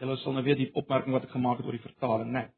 Julle 0.03 0.17
sal 0.19 0.35
nou 0.35 0.43
weet 0.43 0.59
die 0.59 0.71
opmerking 0.75 1.15
wat 1.15 1.29
ek 1.29 1.31
gemaak 1.31 1.61
het 1.61 1.67
oor 1.69 1.77
die 1.77 1.85
vertaling, 1.85 2.33
né? 2.33 2.41
Nee. 2.43 2.51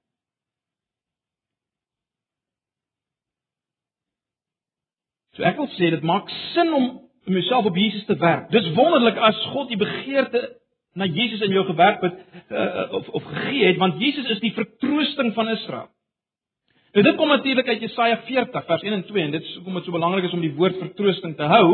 So 5.36 5.44
ek 5.46 5.60
wil 5.60 5.68
sê 5.76 5.92
dit 5.94 6.06
maak 6.08 6.32
sin 6.56 6.72
om 6.74 6.86
jouself 7.28 7.68
op 7.70 7.78
Jesus 7.78 8.06
te 8.08 8.16
werk. 8.18 8.48
Dis 8.54 8.72
wonderlik 8.78 9.20
as 9.30 9.38
God 9.52 9.68
die 9.70 9.78
begeerte 9.78 10.42
na 10.96 11.06
Jesus 11.06 11.44
in 11.44 11.52
jou 11.52 11.66
gewerk 11.68 12.02
het 12.08 12.16
uh, 12.50 12.86
of 12.98 13.10
of 13.20 13.28
gegee 13.34 13.66
het, 13.68 13.78
want 13.82 14.00
Jesus 14.02 14.30
is 14.32 14.42
die 14.42 14.54
vertroosting 14.56 15.34
van 15.36 15.52
Israel. 15.54 15.90
Nou 16.96 17.04
dit 17.04 17.18
kom 17.20 17.30
natuurlik 17.30 17.68
uit 17.68 17.84
Jesaja 17.84 18.22
40 18.26 18.66
vers 18.66 18.88
1 18.88 18.94
en 18.94 19.06
2 19.06 19.24
en 19.28 19.36
dit 19.36 19.44
is 19.44 19.56
hoekom 19.60 19.78
dit 19.78 19.86
so 19.86 19.92
belangrik 19.92 20.30
is 20.30 20.34
om 20.34 20.42
die 20.42 20.54
woord 20.56 20.80
vertroosting 20.80 21.36
te 21.36 21.52
hou, 21.52 21.68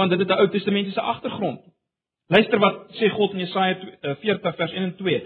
want 0.00 0.14
dit 0.14 0.22
het 0.22 0.30
'n 0.30 0.40
Ou 0.40 0.48
Testamentiese 0.48 1.00
agtergrond. 1.00 1.60
Luister 2.30 2.60
wat 2.62 2.92
sê 2.94 3.10
God 3.10 3.34
in 3.34 3.42
Jesaja 3.42 3.74
40 4.22 4.22
eh, 4.46 4.56
vers 4.58 4.72
1 4.72 4.84
en 4.86 4.94
2. 4.96 5.20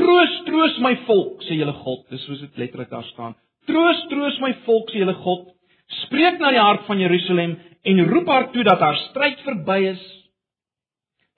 Troos, 0.00 0.32
troos 0.48 0.78
my 0.82 0.96
volk, 1.06 1.44
sê 1.46 1.54
julle 1.58 1.74
God. 1.84 2.02
Dis 2.10 2.24
soos 2.26 2.42
dit 2.42 2.58
letterlik 2.58 2.90
daar 2.90 3.06
staan. 3.12 3.36
Troos, 3.70 4.00
troos 4.10 4.38
my 4.42 4.50
volk, 4.66 4.90
sê 4.90 5.04
julle 5.04 5.14
God. 5.22 5.52
Spreek 6.04 6.40
na 6.42 6.50
die 6.54 6.62
hart 6.62 6.86
van 6.88 7.02
Jerusalem 7.02 7.54
en 7.86 8.02
roep 8.10 8.28
haar 8.30 8.50
toe 8.54 8.64
dat 8.66 8.82
haar 8.82 8.98
stryd 9.08 9.42
verby 9.46 9.78
is, 9.92 10.02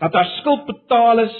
dat 0.03 0.17
haar 0.17 0.31
skuld 0.41 0.65
betaal 0.67 1.23
is, 1.27 1.37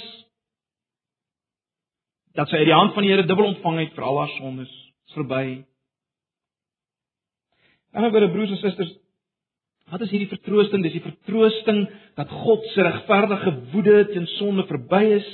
dat 2.37 2.49
sy 2.49 2.61
uit 2.61 2.69
die 2.69 2.77
hand 2.77 2.93
van 2.95 3.05
die 3.05 3.11
Here 3.11 3.25
dubbel 3.27 3.51
ontvang 3.51 3.81
het 3.81 3.97
vir 3.97 4.05
al 4.07 4.21
haar 4.21 4.33
sondes, 4.37 4.71
verby. 5.13 5.43
En 7.93 8.05
nou, 8.05 8.13
broers 8.13 8.53
en 8.53 8.61
susters, 8.61 8.93
Wat 9.93 10.01
is 10.01 10.09
hierdie 10.09 10.31
vertroosting? 10.31 10.81
Dis 10.81 10.95
die 10.95 11.05
vertroosting 11.05 11.83
dat 12.17 12.31
God 12.43 12.63
se 12.73 12.81
regverdige 12.81 13.51
woede 13.75 13.99
teen 14.09 14.25
sonde 14.39 14.65
verby 14.65 15.03
is. 15.19 15.27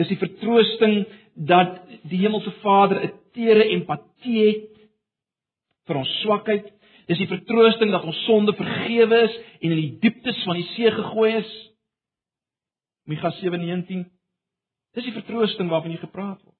Dis 0.00 0.10
die 0.10 0.18
vertroosting 0.18 1.04
dat 1.46 1.76
die 2.10 2.18
Hemelse 2.24 2.50
Vader 2.64 3.04
'n 3.04 3.12
tere 3.36 3.68
empatie 3.70 4.38
het 4.48 4.80
vir 5.86 5.96
ons 5.96 6.14
swakheid. 6.22 6.66
Dis 7.06 7.18
die 7.22 7.30
vertroosting 7.30 7.90
dat 7.90 8.04
ons 8.04 8.24
sonde 8.24 8.52
vergewe 8.52 9.22
is 9.28 9.36
en 9.62 9.70
in 9.70 9.80
die 9.80 9.98
dieptes 10.02 10.42
van 10.42 10.56
die 10.58 10.66
see 10.74 10.90
gegooi 10.90 11.36
is. 11.36 11.52
Micha 13.06 13.30
7:19. 13.30 14.10
Dis 14.94 15.04
die 15.04 15.14
vertroosting 15.14 15.70
waarvan 15.70 15.90
hier 15.90 16.02
gepraat 16.02 16.42
word. 16.42 16.58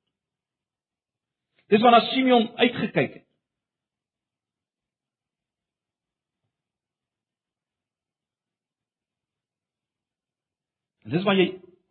Dis 1.69 1.83
waarna 1.83 2.01
Simeon 2.01 2.51
uitgekyk 2.57 3.15
het. 3.15 3.30
Dis 11.11 11.27
waar 11.27 11.39
jy 11.39 11.51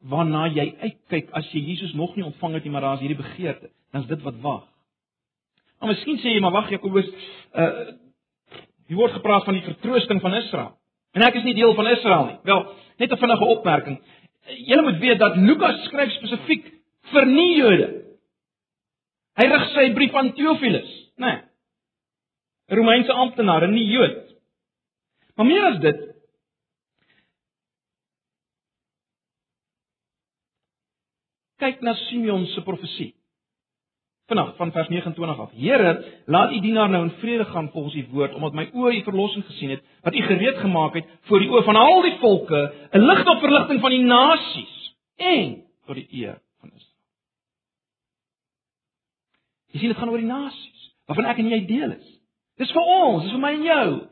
waarna 0.09 0.45
jy 0.55 0.65
uitkyk 0.79 1.31
as 1.35 1.47
jy 1.51 1.61
Jesus 1.73 1.93
nog 1.93 2.15
nie 2.15 2.23
ontvang 2.23 2.53
het 2.55 2.63
nie, 2.63 2.71
maar 2.71 2.85
daar's 2.85 3.01
hierdie 3.03 3.19
begeerte, 3.19 3.69
dan 3.91 4.05
is 4.05 4.07
dit 4.07 4.21
wat 4.23 4.37
wag. 4.43 4.67
Maar 5.79 5.93
miskien 5.93 6.19
sê 6.19 6.35
jy 6.35 6.43
maar 6.43 6.55
wag 6.55 6.71
Jakobus, 6.71 7.09
uh 7.53 7.71
jy 8.89 8.97
word 8.97 9.13
gepraat 9.13 9.43
van 9.45 9.53
die 9.53 9.65
vertroosting 9.67 10.17
van 10.21 10.33
Israel. 10.33 10.71
En 11.13 11.21
ek 11.21 11.35
is 11.37 11.43
nie 11.45 11.53
deel 11.53 11.75
van 11.77 11.87
Israel 11.91 12.23
nie. 12.25 12.37
Wel, 12.43 12.63
net 12.97 13.11
'n 13.11 13.21
vinnige 13.21 13.45
opmerking. 13.45 13.99
Julle 14.65 14.81
moet 14.81 14.97
weet 14.97 15.19
dat 15.19 15.35
Lukas 15.37 15.83
skryf 15.85 16.11
spesifiek 16.11 16.65
vir 17.11 17.25
nie 17.25 17.57
Jode. 17.57 17.89
Hy 19.37 19.45
rig 19.45 19.69
sy 19.73 19.93
brief 19.93 20.15
aan 20.15 20.33
Theophilus, 20.33 20.89
né? 21.17 21.27
Nee, 21.27 21.41
Romeinse 22.69 23.13
amptenaar, 23.13 23.67
nie 23.67 23.85
Jood. 23.85 24.35
Maar 25.35 25.45
meer 25.45 25.63
as 25.63 25.79
dit, 25.79 26.08
kyk 31.59 31.81
na 31.85 31.93
Simeon 32.07 32.45
se 32.53 32.63
profesie. 32.65 33.13
Vanaand 34.29 34.55
van 34.59 34.71
vers 34.71 34.89
29 34.91 35.39
af. 35.39 35.51
Here, 35.57 35.93
laat 36.25 36.51
u 36.53 36.59
dienaar 36.61 36.89
nou 36.89 37.03
in 37.03 37.15
vrede 37.21 37.45
gaan 37.45 37.69
volgens 37.73 37.95
u 37.95 38.05
woord, 38.11 38.33
omdat 38.37 38.53
my 38.53 38.67
oë 38.73 38.99
u 38.99 39.01
verlossing 39.03 39.45
gesien 39.45 39.73
het 39.73 39.81
wat 40.05 40.15
u 40.15 40.21
gereed 40.21 40.59
gemaak 40.61 40.99
het 40.99 41.07
voor 41.29 41.41
die 41.41 41.49
oë 41.49 41.63
van 41.65 41.75
al 41.75 42.01
die 42.05 42.15
volke, 42.21 42.61
'n 42.93 43.05
lig 43.05 43.23
tot 43.23 43.39
verligting 43.39 43.81
van 43.81 43.89
die 43.89 44.05
nasies 44.05 44.93
en 45.17 45.63
tot 45.85 45.95
die 45.95 46.07
eer 46.11 46.37
van 46.61 46.69
Israel. 46.75 47.03
Jy 49.71 49.79
sien 49.79 49.89
dit 49.89 49.97
gaan 49.97 50.09
oor 50.09 50.21
die 50.21 50.33
nasies, 50.33 50.93
waarvan 51.07 51.25
ek 51.25 51.37
en 51.37 51.49
jy 51.49 51.65
deel 51.65 51.91
is. 51.91 52.07
Dis 52.57 52.71
vir 52.71 52.81
ons, 52.81 53.23
dis 53.23 53.31
vir 53.31 53.39
my 53.39 53.53
en 53.53 53.63
jou. 53.63 54.07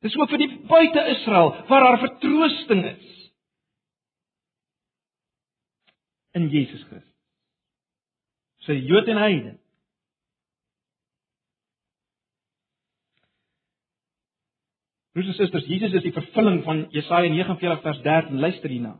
Dis 0.00 0.16
ook 0.16 0.30
vir 0.30 0.38
die 0.38 0.52
buite 0.66 1.06
Israel 1.14 1.54
waar 1.68 1.80
daar 1.84 1.98
vertroosting 1.98 2.84
is. 2.84 3.19
In 6.32 6.48
Jesus 6.50 6.82
Christus. 6.88 7.08
Sy 8.66 8.76
Jood 8.86 9.08
en 9.08 9.20
heiden. 9.20 9.58
Broers 15.16 15.30
en 15.32 15.38
susters, 15.40 15.66
Jesus 15.66 15.96
is 15.98 16.04
die 16.06 16.14
vervulling 16.14 16.60
van 16.66 16.84
Jesaja 16.94 17.30
49 17.32 17.80
vers 17.86 18.02
13. 18.04 18.42
Luister 18.42 18.70
hierna. 18.70 18.98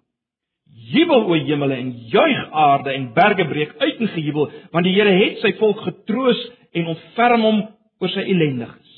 Jubel 0.90 1.26
o 1.26 1.36
hemele 1.36 1.76
en 1.82 1.92
juig 2.10 2.40
aarde 2.64 2.94
en 2.94 3.10
berge 3.14 3.46
breek 3.50 3.76
uit 3.82 4.02
in 4.02 4.10
gejubel, 4.14 4.48
want 4.70 4.86
die 4.86 4.94
Here 4.94 5.12
het 5.18 5.40
sy 5.42 5.52
volk 5.58 5.82
getroos 5.86 6.40
en 6.78 6.92
ontferm 6.94 7.46
hom 7.46 7.62
oor 8.00 8.14
sy 8.14 8.22
ellendiges. 8.22 8.96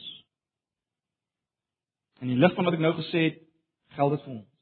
In 2.23 2.33
die 2.33 2.39
lig 2.39 2.55
van 2.57 2.69
wat 2.69 2.77
ek 2.77 2.85
nou 2.85 2.95
gesê 3.01 3.27
het, 3.31 3.39
geld 3.97 4.17
dit 4.17 4.27
vir 4.27 4.35
ons 4.37 4.53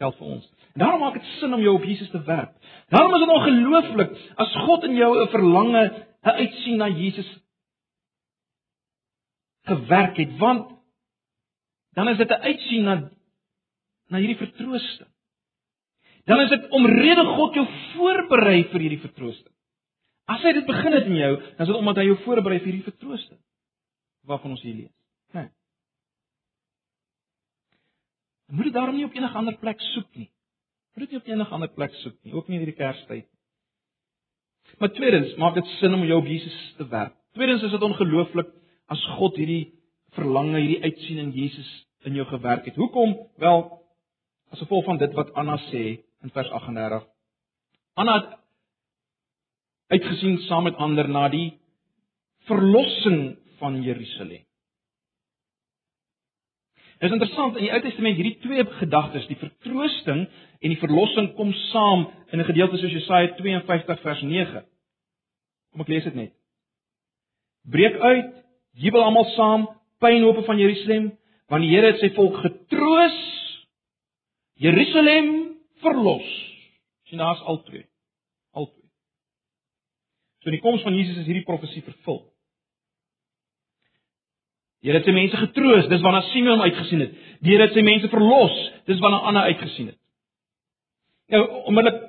geld 0.00 0.16
vir 0.16 0.32
ons. 0.36 0.48
En 0.74 0.84
daarom 0.84 1.02
maak 1.04 1.18
dit 1.18 1.32
sin 1.38 1.54
om 1.54 1.62
jou 1.62 1.74
op 1.76 1.84
Jesus 1.84 2.10
te 2.12 2.22
werp. 2.24 2.54
Daarom 2.90 3.14
is 3.14 3.22
dit 3.22 3.34
ongelooflik 3.34 4.16
as 4.42 4.56
God 4.66 4.84
in 4.88 4.96
jou 4.98 5.10
'n 5.22 5.30
verlange, 5.30 5.82
'n 6.22 6.36
uitsien 6.42 6.76
na 6.76 6.88
Jesus 6.88 7.30
gewerk 9.62 10.16
het, 10.16 10.36
want 10.38 10.78
dan 11.94 12.08
is 12.08 12.16
dit 12.16 12.30
'n 12.30 12.42
uitsien 12.42 12.84
na 12.84 13.10
na 14.10 14.18
hierdie 14.18 14.36
vertroosting. 14.36 15.08
Dan 16.24 16.40
is 16.40 16.50
dit 16.50 16.68
omrede 16.68 17.24
God 17.24 17.54
jou 17.54 17.66
voorberei 17.94 18.64
vir 18.72 18.80
hierdie 18.80 19.02
vertroosting. 19.02 19.54
As 20.30 20.42
hy 20.42 20.52
dit 20.52 20.66
begin 20.66 20.92
het 20.92 21.06
in 21.06 21.16
jou, 21.16 21.36
dan 21.36 21.64
is 21.64 21.70
dit 21.70 21.76
omdat 21.76 21.96
hy 21.96 22.04
jou 22.10 22.18
voorberei 22.24 22.58
vir 22.58 22.72
hierdie 22.72 22.90
vertroosting 22.90 23.38
waarvan 24.28 24.50
ons 24.50 24.62
hier 24.62 24.74
lees. 24.74 24.92
Nee. 25.32 25.48
Moet 28.50 28.68
dit 28.68 28.76
daarom 28.76 28.94
nie 28.98 29.06
op 29.06 29.14
enige 29.16 29.38
ander 29.38 29.56
plek 29.58 29.80
soek 29.80 30.10
nie. 30.14 30.28
Moet 30.94 31.06
dit 31.06 31.10
nie 31.10 31.20
op 31.20 31.28
enige 31.28 31.54
ander 31.54 31.70
plek 31.74 31.94
soek 32.02 32.16
nie, 32.22 32.34
ook 32.34 32.48
nie 32.48 32.58
in 32.58 32.64
hierdie 32.64 32.78
Kerstyd. 32.78 33.28
Maar 34.78 34.92
tweedens, 34.94 35.34
maak 35.40 35.54
dit 35.54 35.66
sin 35.78 35.94
om 35.94 36.02
jou 36.06 36.18
op 36.20 36.28
Jesus 36.28 36.58
te 36.78 36.86
werk. 36.90 37.14
Tweedens 37.34 37.62
is 37.62 37.74
dit 37.74 37.86
ongelooflik 37.86 38.50
as 38.90 39.02
God 39.18 39.38
hierdie 39.38 39.72
verlange, 40.16 40.58
hierdie 40.58 40.82
uitsien 40.82 41.22
in 41.22 41.30
Jesus 41.34 41.70
in 42.08 42.16
jou 42.18 42.26
gewerk 42.26 42.66
het. 42.66 42.78
Hoekom? 42.80 43.16
Wel, 43.42 43.64
as 44.50 44.62
gevolg 44.62 44.84
van 44.88 44.98
dit 44.98 45.14
wat 45.14 45.32
Anna 45.38 45.56
sê 45.68 45.84
in 46.22 46.34
vers 46.34 46.50
38. 46.50 47.06
Anna 47.94 48.16
het 48.18 48.36
uitgesien 49.94 50.38
saam 50.46 50.66
met 50.66 50.78
ander 50.78 51.08
na 51.08 51.28
die 51.28 51.58
verlossing 52.48 53.36
van 53.58 53.82
Jerusalem. 53.82 54.42
Dit 57.00 57.08
is 57.08 57.16
interessant 57.16 57.56
in 57.56 57.64
die 57.64 57.70
Ou 57.72 57.80
Testament 57.80 58.18
hierdie 58.18 58.36
twee 58.42 58.64
gedagtes, 58.76 59.24
die 59.30 59.38
vertroosting 59.40 60.26
en 60.60 60.72
die 60.74 60.80
verlossing 60.82 61.30
kom 61.38 61.52
saam 61.70 62.10
in 62.28 62.40
'n 62.40 62.44
gedeelte 62.44 62.76
soos 62.76 62.92
Jesaja 62.92 63.32
52 63.38 64.00
vers 64.00 64.20
9. 64.22 64.64
Kom 65.72 65.80
ek 65.80 65.88
lees 65.88 66.04
dit 66.04 66.14
net. 66.14 66.32
Breek 67.64 67.96
uit, 67.96 68.44
jubel 68.72 69.02
almal 69.02 69.24
saam, 69.24 69.68
pynhope 69.98 70.44
van 70.44 70.58
Jerusalem, 70.58 71.16
want 71.48 71.62
die 71.62 71.70
Here 71.70 71.86
het 71.86 72.00
sy 72.00 72.10
volk 72.14 72.36
getroos. 72.36 73.18
Jerusalem 74.54 75.56
verlos. 75.80 76.28
Sien 77.08 77.18
daar's 77.18 77.40
al 77.40 77.62
twee. 77.62 77.86
Al 78.52 78.66
twee. 78.66 78.90
So 80.40 80.52
in 80.52 80.58
die 80.58 80.60
koms 80.60 80.82
van 80.82 80.94
Jesus 80.94 81.16
is 81.16 81.24
hierdie 81.24 81.48
profesie 81.48 81.82
vervul. 81.82 82.26
Die 84.80 84.88
Here 84.88 85.00
het 85.00 85.08
sy 85.08 85.12
mense 85.12 85.36
getroos, 85.36 85.88
dis 85.90 86.00
waarna 86.00 86.22
Simeon 86.30 86.62
uitgesien 86.64 87.02
het. 87.04 87.16
Die 87.44 87.52
Here 87.52 87.66
het 87.68 87.76
sy 87.76 87.82
mense 87.84 88.08
verlos, 88.12 88.54
dis 88.88 89.00
waarna 89.02 89.18
Anna 89.28 89.42
uitgesien 89.50 89.90
het. 89.92 89.98
Nou, 91.30 91.42
onmiddellik 91.70 92.06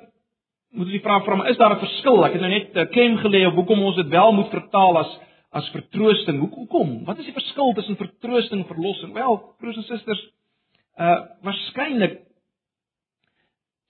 moet 0.72 0.88
jy 0.88 1.02
vra 1.04 1.18
vir 1.20 1.34
hom, 1.34 1.44
is 1.50 1.58
daar 1.60 1.74
'n 1.76 1.84
verskil? 1.84 2.24
Ek 2.24 2.32
het 2.32 2.40
nou 2.40 2.50
net 2.50 2.90
klem 2.92 3.18
gelê 3.18 3.46
op 3.46 3.54
hoekom 3.54 3.82
ons 3.82 3.96
dit 3.96 4.08
wel 4.08 4.32
moet 4.32 4.50
vertaal 4.50 4.98
as 4.98 5.18
as 5.52 5.68
vertroosting. 5.68 6.38
Hoe 6.40 6.48
hoekom? 6.48 7.04
Wat 7.04 7.18
is 7.18 7.26
die 7.28 7.36
verskil 7.36 7.74
tussen 7.76 7.96
vertroosting 7.96 8.62
en 8.62 8.66
verlossing? 8.66 9.12
Wel, 9.12 9.54
broers 9.60 9.76
en 9.76 9.82
susters, 9.82 10.22
uh 10.98 11.18
waarskynlik 11.42 12.20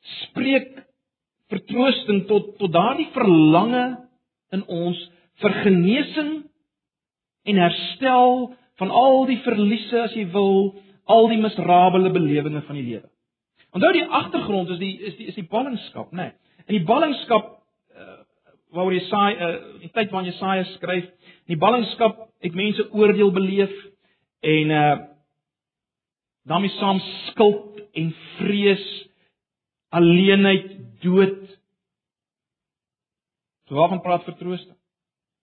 spreek 0.03 0.83
vertroosting 1.49 2.27
tot 2.27 2.59
tot 2.59 2.73
daardie 2.73 3.09
verlange 3.15 4.09
in 4.51 4.65
ons 4.67 4.99
vir 5.43 5.55
genesing 5.63 6.33
en 7.45 7.57
herstel 7.57 8.57
van 8.81 8.91
al 8.91 9.27
die 9.29 9.39
verliese 9.45 10.03
as 10.07 10.15
jy 10.17 10.27
wil, 10.33 10.75
al 11.05 11.29
die 11.29 11.41
misrabele 11.41 12.13
belewenisse 12.15 12.67
van 12.67 12.79
die 12.79 12.87
lewe. 12.87 13.09
Onthou 13.73 13.93
die 13.97 14.05
agtergrond 14.05 14.71
is 14.75 14.81
die 14.81 14.95
is 15.01 15.17
die 15.17 15.29
is 15.33 15.39
die 15.39 15.49
ballingskap, 15.49 16.13
né? 16.13 16.31
Nee. 16.33 16.33
In 16.69 16.77
die 16.79 16.87
ballingskap 16.87 17.49
uh, 17.97 18.19
waaroor 18.73 18.95
Jesaja 18.95 19.49
uh, 19.49 19.55
in 19.79 19.87
die 19.87 19.93
tyd 19.95 20.13
waarin 20.13 20.31
Jesaja 20.31 20.67
skryf, 20.75 21.09
in 21.47 21.55
die 21.55 21.61
ballingskap 21.61 22.29
het 22.45 22.59
mense 22.59 22.89
oordeel 22.93 23.33
beleef 23.33 23.73
en 24.43 24.77
uh 24.77 24.93
daarmee 26.43 26.75
saam 26.75 26.99
skuld 27.31 27.79
en 27.95 28.09
vrees, 28.37 28.87
alleenheid, 29.95 30.73
dood. 31.05 31.39
So 33.69 33.79
waarvan 33.79 34.03
praat 34.03 34.25
vertroosting? 34.27 34.77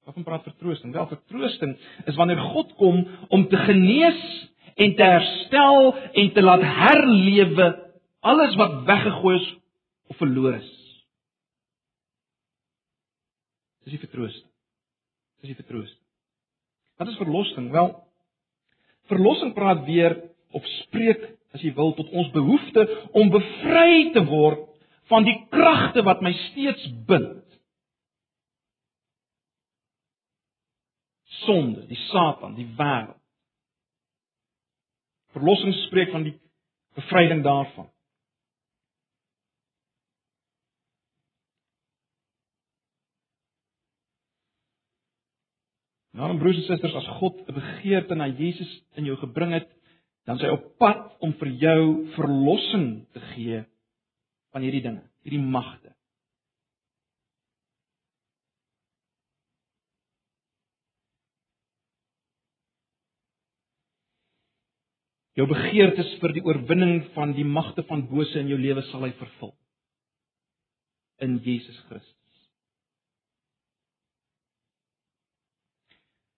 Waarvan 0.09 0.23
praat 0.23 0.43
vertroosting? 0.43 0.93
Wel, 0.93 1.07
vertroosting 1.07 1.77
is 2.05 2.15
wanneer 2.15 2.37
God 2.37 2.73
kom 2.75 3.07
om 3.27 3.47
te 3.47 3.57
genees 3.57 4.21
en 4.75 4.95
te 4.95 5.03
herstel 5.03 5.93
en 5.97 6.31
te 6.33 6.41
laat 6.41 6.63
herlewe 6.65 7.67
alles 8.19 8.55
wat 8.57 8.83
weggegooi 8.87 9.35
is 9.35 9.49
of 10.07 10.17
verlore 10.17 10.55
is. 10.57 10.71
Dis 13.85 13.93
die 13.93 14.01
vertroosting. 14.01 14.49
Dis 15.43 15.53
die 15.53 15.59
vertroosting. 15.61 16.01
Wat 16.97 17.13
is 17.13 17.21
verlossing? 17.21 17.69
Wel, 17.71 17.91
verlossing 19.13 19.53
praat 19.53 19.85
weer 19.85 20.17
of 20.57 20.65
spreek 20.65 21.21
as 21.53 21.61
jy 21.61 21.75
wil 21.77 21.93
tot 21.93 22.09
ons 22.09 22.33
behoefte 22.33 22.87
om 23.13 23.29
bevry 23.29 24.09
te 24.17 24.25
word 24.25 24.65
van 25.13 25.29
die 25.29 25.37
kragte 25.53 26.01
wat 26.09 26.25
my 26.25 26.33
steeds 26.49 26.89
bind. 27.05 27.45
Sonde, 31.45 31.85
die 31.87 31.99
Satan, 32.09 32.55
die 32.57 32.67
wêreld. 32.77 33.17
Verlossing 35.35 35.75
spreek 35.85 36.11
van 36.11 36.25
die 36.25 36.35
bevryding 36.97 37.43
daarvan. 37.45 37.89
Nou, 46.19 46.33
broers 46.41 46.57
en 46.57 46.65
susters, 46.67 46.95
as 46.99 47.07
God 47.19 47.37
'n 47.47 47.53
begeerte 47.53 48.15
na 48.15 48.27
Jesus 48.27 48.71
in 48.95 49.05
jou 49.05 49.15
gebring 49.17 49.53
het, 49.53 49.69
dan 50.25 50.35
is 50.35 50.41
hy 50.41 50.49
op 50.49 50.77
pad 50.77 51.15
om 51.19 51.33
vir 51.33 51.47
jou 51.47 52.07
verlossing 52.15 53.07
te 53.13 53.19
gee 53.19 53.63
van 54.51 54.61
hierdie 54.61 54.81
dinge, 54.81 55.03
hierdie 55.23 55.41
magte. 55.41 55.93
Jou 65.39 65.47
begeertes 65.47 66.17
vir 66.19 66.33
die 66.35 66.43
oorwinning 66.43 67.05
van 67.15 67.31
die 67.37 67.47
magte 67.47 67.85
van 67.87 68.03
bose 68.09 68.41
in 68.41 68.49
jou 68.51 68.59
lewe 68.59 68.83
sal 68.89 69.05
hy 69.05 69.13
vervul. 69.15 69.53
In 71.23 71.37
Jesus 71.45 71.77
Christus. 71.87 72.15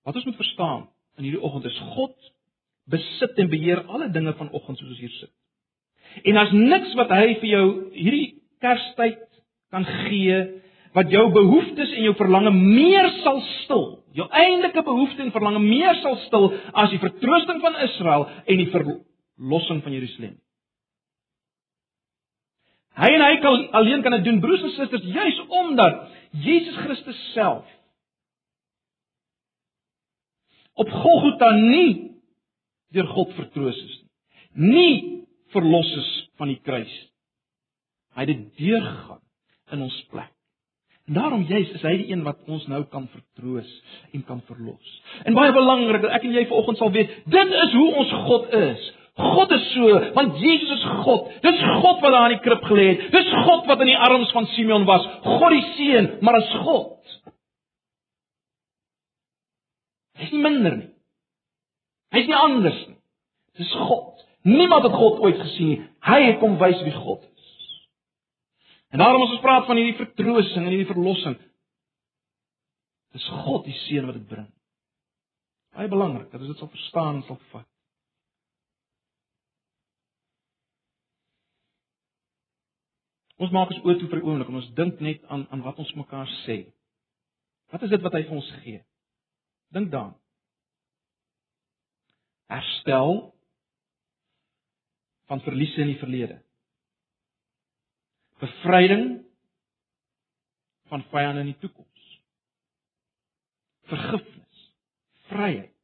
Wat 0.06 0.18
ons 0.18 0.28
moet 0.30 0.38
verstaan 0.38 0.86
in 1.18 1.26
hierdie 1.28 1.42
oggend 1.42 1.66
is 1.70 1.82
God 1.96 2.32
besit 2.92 3.38
en 3.42 3.50
beheer 3.50 3.84
alle 3.88 4.10
dinge 4.14 4.34
vanoggend 4.38 4.80
soos 4.80 4.94
ons 4.94 5.02
hier 5.02 5.18
sit. 5.18 5.34
En 6.28 6.38
daar's 6.38 6.54
niks 6.54 6.94
wat 7.00 7.14
hy 7.16 7.36
vir 7.42 7.50
jou 7.56 7.66
hierdie 7.96 8.28
Kerstyd 8.62 9.22
kan 9.74 9.88
gee 9.88 10.42
wat 10.96 11.12
jou 11.12 11.26
behoeftes 11.32 11.92
en 11.96 12.06
jou 12.10 12.14
verlange 12.20 12.52
meer 12.52 13.10
sal 13.22 13.42
stil. 13.62 13.86
Jou 14.18 14.28
eintlike 14.28 14.84
behoefte 14.84 15.24
en 15.24 15.32
verlange 15.32 15.62
meer 15.64 16.00
sal 16.04 16.18
stil 16.26 16.50
as 16.74 16.92
die 16.92 17.00
vertroosting 17.00 17.62
van 17.64 17.78
Israel 17.88 18.28
en 18.44 18.60
die 18.60 18.72
verlossing 18.74 19.84
van 19.86 19.96
Jerusalem. 19.96 20.36
Hy 23.00 23.08
en 23.16 23.24
hy 23.24 23.36
kan 23.44 23.62
alleen 23.80 24.04
kan 24.04 24.18
dit 24.18 24.26
doen 24.28 24.42
broers 24.44 24.66
en 24.68 24.74
susters 24.76 25.06
juis 25.14 25.40
omdat 25.48 26.02
Jesus 26.44 26.76
Christus 26.84 27.22
self 27.36 27.68
op 30.82 30.90
Golgotha 30.90 31.52
nie 31.56 32.12
deur 32.92 33.08
God 33.16 33.32
vertroos 33.38 33.80
is 33.80 33.96
nie. 33.96 34.10
Nie 34.52 34.94
verlos 35.56 35.88
is 36.00 36.10
van 36.40 36.52
die 36.52 36.60
kruis. 36.64 36.92
Hy 38.16 38.26
het 38.26 38.32
dit 38.32 38.46
deurgegaan 38.60 39.22
in 39.72 39.84
ons 39.88 39.98
plek. 40.12 40.32
En 41.08 41.18
daarom 41.18 41.44
juis 41.50 41.70
is 41.76 41.84
hy 41.86 41.94
die 42.04 42.12
een 42.12 42.24
wat 42.24 42.40
ons 42.48 42.68
nou 42.72 42.84
kan 42.94 43.08
vertroos 43.12 43.70
en 44.14 44.24
kan 44.28 44.42
verlos. 44.48 44.98
En 45.26 45.38
baie 45.38 45.54
belangrik 45.56 46.06
ek 46.08 46.26
en 46.28 46.36
jy 46.38 46.46
vanoggend 46.50 46.82
sal 46.82 46.92
weet, 46.94 47.14
dit 47.26 47.56
is 47.66 47.78
hoe 47.78 47.90
ons 48.04 48.18
God 48.28 48.52
is. 48.60 48.90
God 49.22 49.52
is 49.52 49.66
so, 49.74 49.98
want 50.16 50.38
Jesus 50.40 50.78
is 50.78 50.86
God. 51.04 51.28
Dis 51.44 51.60
God 51.82 52.00
wat 52.02 52.14
daar 52.14 52.30
in 52.30 52.38
die 52.38 52.46
krib 52.46 52.64
gelê 52.70 52.86
het. 52.94 53.10
Dis 53.14 53.28
God 53.46 53.68
wat 53.70 53.84
in 53.84 53.92
die 53.92 54.00
arms 54.00 54.32
van 54.36 54.48
Simeon 54.54 54.88
was. 54.88 55.08
God 55.26 55.52
die 55.52 55.66
seun, 55.76 56.08
maar 56.24 56.40
is 56.40 56.54
God. 56.64 57.18
Hy's 60.22 60.32
nie 60.32 60.44
minder 60.44 60.78
nie. 60.78 60.90
Hy's 62.16 62.30
nie 62.30 62.38
anders 62.38 62.80
nie. 62.88 62.98
Dis 63.60 63.72
God. 63.90 64.24
Niemand 64.48 64.88
het 64.88 64.96
God 64.96 65.20
ooit 65.26 65.40
gesien 65.42 65.74
nie. 65.74 65.82
Hy 66.08 66.22
het 66.30 66.40
kom 66.42 66.58
wys 66.62 66.80
wie 66.86 66.96
God 66.96 67.26
is. 67.26 67.31
En 68.92 69.00
daarom 69.00 69.24
as 69.24 69.36
ons 69.38 69.44
praat 69.44 69.68
van 69.70 69.80
hierdie 69.80 70.00
vertroosting 70.00 70.66
en 70.66 70.74
hierdie 70.74 70.90
verlossing, 70.90 71.38
dis 73.16 73.28
God 73.44 73.64
die 73.68 73.76
seën 73.86 74.08
wat 74.08 74.18
dit 74.20 74.28
bring. 74.28 74.50
Baie 75.72 75.92
belangrik 75.92 76.32
dat 76.32 76.42
ons 76.44 76.52
dit 76.52 76.60
sal 76.60 76.72
verstaan 76.74 77.22
en 77.22 77.28
sal 77.28 77.40
vat. 77.54 77.68
Ons 83.42 83.54
maak 83.56 83.72
ons 83.74 83.82
oë 83.82 83.98
toe 83.98 84.10
vir 84.12 84.20
'n 84.20 84.28
oomblik 84.28 84.50
en 84.52 84.60
ons 84.60 84.74
dink 84.78 85.00
net 85.00 85.24
aan 85.26 85.48
aan 85.50 85.64
wat 85.66 85.80
ons 85.80 85.94
mekaar 85.98 86.28
sê. 86.46 86.68
Wat 87.72 87.82
is 87.82 87.90
dit 87.90 88.02
wat 88.02 88.14
hy 88.14 88.24
vir 88.24 88.36
ons 88.38 88.52
gee? 88.62 88.84
Dink 89.72 89.92
daaraan. 89.92 90.20
Herstel 92.52 93.34
van 95.32 95.42
verliese 95.42 95.82
in 95.82 95.88
die 95.88 96.02
verlede. 96.04 96.42
Bevryding 98.42 99.22
van 100.90 101.04
vyande 101.12 101.40
in 101.46 101.52
die 101.52 101.60
toekoms. 101.62 102.06
Vergifnis, 103.92 104.62
vryheid. 105.30 105.76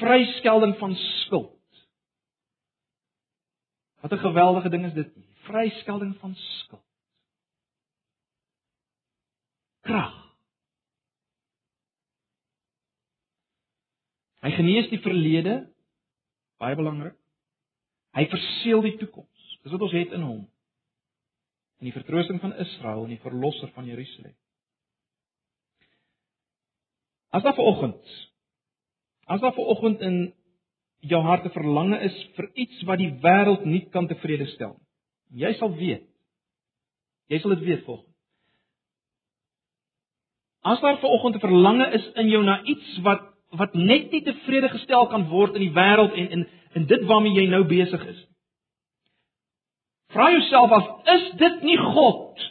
Vryskelding 0.00 0.76
van 0.80 0.94
skuld. 0.94 1.84
Wat 4.00 4.12
'n 4.12 4.24
geweldige 4.24 4.68
ding 4.68 4.84
is 4.84 4.92
dit 4.92 5.16
nie. 5.16 5.28
Vryskelding 5.44 6.16
van 6.16 6.34
skuld. 6.34 6.88
Krag. 9.80 10.16
Hy 14.40 14.50
genees 14.50 14.88
die 14.88 15.00
verlede, 15.00 15.72
baie 16.56 16.76
belangrik. 16.76 17.16
Hy 18.16 18.24
verseël 18.32 18.80
die 18.80 18.96
toekoms. 18.96 19.58
Dis 19.62 19.72
wat 19.72 19.84
ons 19.84 19.92
het 19.92 20.12
in 20.16 20.24
hom. 20.24 20.40
In 21.80 21.88
die 21.88 21.96
vertroosting 21.96 22.40
van 22.42 22.56
Israel 22.60 23.06
en 23.06 23.14
die 23.14 23.22
verlosser 23.22 23.70
van 23.76 23.88
Jerusalem. 23.88 24.34
As 27.30 27.42
daar 27.42 27.56
vanoggend 27.56 28.18
as 29.30 29.40
daar 29.40 29.54
vanoggend 29.54 30.00
in 30.02 30.34
jou 31.06 31.22
hart 31.22 31.44
'n 31.44 31.54
verlange 31.54 31.98
is 32.00 32.16
vir 32.36 32.50
iets 32.54 32.82
wat 32.82 32.98
die 32.98 33.12
wêreld 33.22 33.64
nie 33.64 33.88
kan 33.90 34.08
tevrede 34.08 34.46
stel 34.46 34.76
nie. 34.78 34.88
Jy 35.46 35.52
sal 35.54 35.74
weet. 35.74 36.08
Jy 37.28 37.38
sal 37.38 37.54
dit 37.54 37.64
weet 37.64 37.84
volgens. 37.84 38.16
As 40.60 40.80
daar 40.80 40.98
vanoggend 40.98 41.36
'n 41.36 41.46
verlange 41.46 41.86
is 41.92 42.12
in 42.14 42.28
jou 42.28 42.44
na 42.44 42.62
iets 42.64 42.98
wat 43.02 43.28
wat 43.50 43.74
net 43.74 44.10
nie 44.10 44.22
tevrede 44.22 44.68
gestel 44.68 45.06
kan 45.06 45.28
word 45.28 45.54
in 45.54 45.60
die 45.60 45.74
wêreld 45.74 46.12
en 46.14 46.30
in 46.30 46.48
in 46.74 46.86
dit 46.86 47.04
waarmee 47.04 47.32
jy 47.32 47.46
nou 47.46 47.64
besig 47.64 48.06
is. 48.06 48.26
Vra 50.14 50.30
jouself 50.34 50.72
af, 50.74 50.88
is 51.14 51.28
dit 51.38 51.62
nie 51.68 51.78
God 51.78 52.48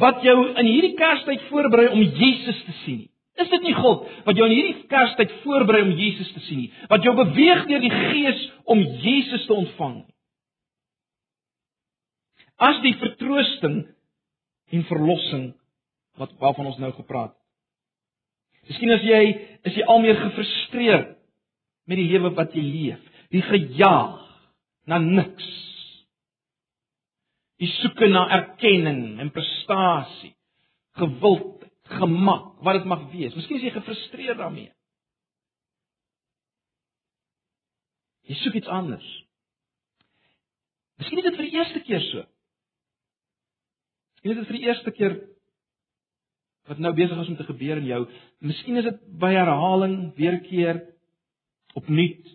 wat 0.00 0.20
jou 0.22 0.36
in 0.54 0.66
hierdie 0.66 0.94
Kerstyd 0.98 1.48
voorberei 1.48 1.88
om 1.90 2.02
Jesus 2.02 2.60
te 2.66 2.74
sien 2.84 3.00
nie? 3.04 3.08
Is 3.40 3.48
dit 3.48 3.62
nie 3.64 3.74
God 3.74 4.04
wat 4.26 4.36
jou 4.36 4.46
in 4.46 4.54
hierdie 4.54 4.86
Kerstyd 4.90 5.32
voorberei 5.44 5.82
om 5.86 5.94
Jesus 5.98 6.30
te 6.34 6.42
sien 6.44 6.64
nie? 6.64 6.72
Wat 6.90 7.04
jou 7.06 7.14
beweeg 7.16 7.64
deur 7.70 7.82
die 7.82 7.92
Gees 7.94 8.44
om 8.70 8.82
Jesus 9.02 9.46
te 9.48 9.56
ontvang? 9.56 10.02
As 12.60 12.82
die 12.84 12.94
vertroosting 13.00 13.80
en 14.70 14.84
verlossing 14.90 15.46
wat 16.20 16.32
waarvan 16.42 16.68
ons 16.70 16.80
nou 16.82 16.92
gepraat 16.92 17.32
het. 17.32 17.38
Miskien 18.70 18.92
as 18.94 19.06
jy 19.06 19.22
is 19.66 19.78
jy 19.78 19.86
al 19.88 20.02
meer 20.04 20.18
gefrustreerd 20.20 21.16
met 21.90 21.98
die 21.98 22.10
lewe 22.12 22.30
wat 22.36 22.52
jy 22.54 22.62
leef, 22.62 23.00
die 23.32 23.42
gejaag 23.42 24.20
na 24.90 25.00
niks. 25.02 25.48
Die 27.60 27.68
soeke 27.80 28.08
na 28.08 28.24
erkenning 28.38 29.20
en 29.20 29.32
prestasie, 29.34 30.32
gewild, 30.96 31.66
gemak, 31.90 32.54
wat 32.64 32.78
dit 32.78 32.86
mag 32.88 33.02
wees. 33.12 33.34
Miskien 33.36 33.58
is 33.58 33.66
jy 33.66 33.72
gefrustreerd 33.74 34.40
daarmee. 34.40 34.70
Jy 38.30 38.36
soek 38.40 38.60
iets 38.60 38.70
anders. 38.70 39.08
Miskien 41.00 41.20
is 41.20 41.26
dit 41.26 41.38
vir 41.38 41.48
die 41.48 41.58
eerste 41.58 41.82
keer 41.86 42.04
so. 42.10 42.24
Miskien 44.20 44.34
is 44.34 44.40
dit 44.42 44.50
vir 44.50 44.58
die 44.58 44.66
eerste 44.68 44.94
keer 44.96 45.18
wat 46.70 46.78
nou 46.78 46.92
besig 46.94 47.18
is 47.18 47.30
om 47.32 47.38
te 47.38 47.48
gebeur 47.48 47.80
in 47.80 47.88
jou. 47.88 48.02
Miskien 48.46 48.78
is 48.78 48.86
dit 48.86 49.00
by 49.20 49.32
herhaling 49.34 50.12
weer 50.18 50.38
keer 50.44 50.84
opnuut. 51.78 52.28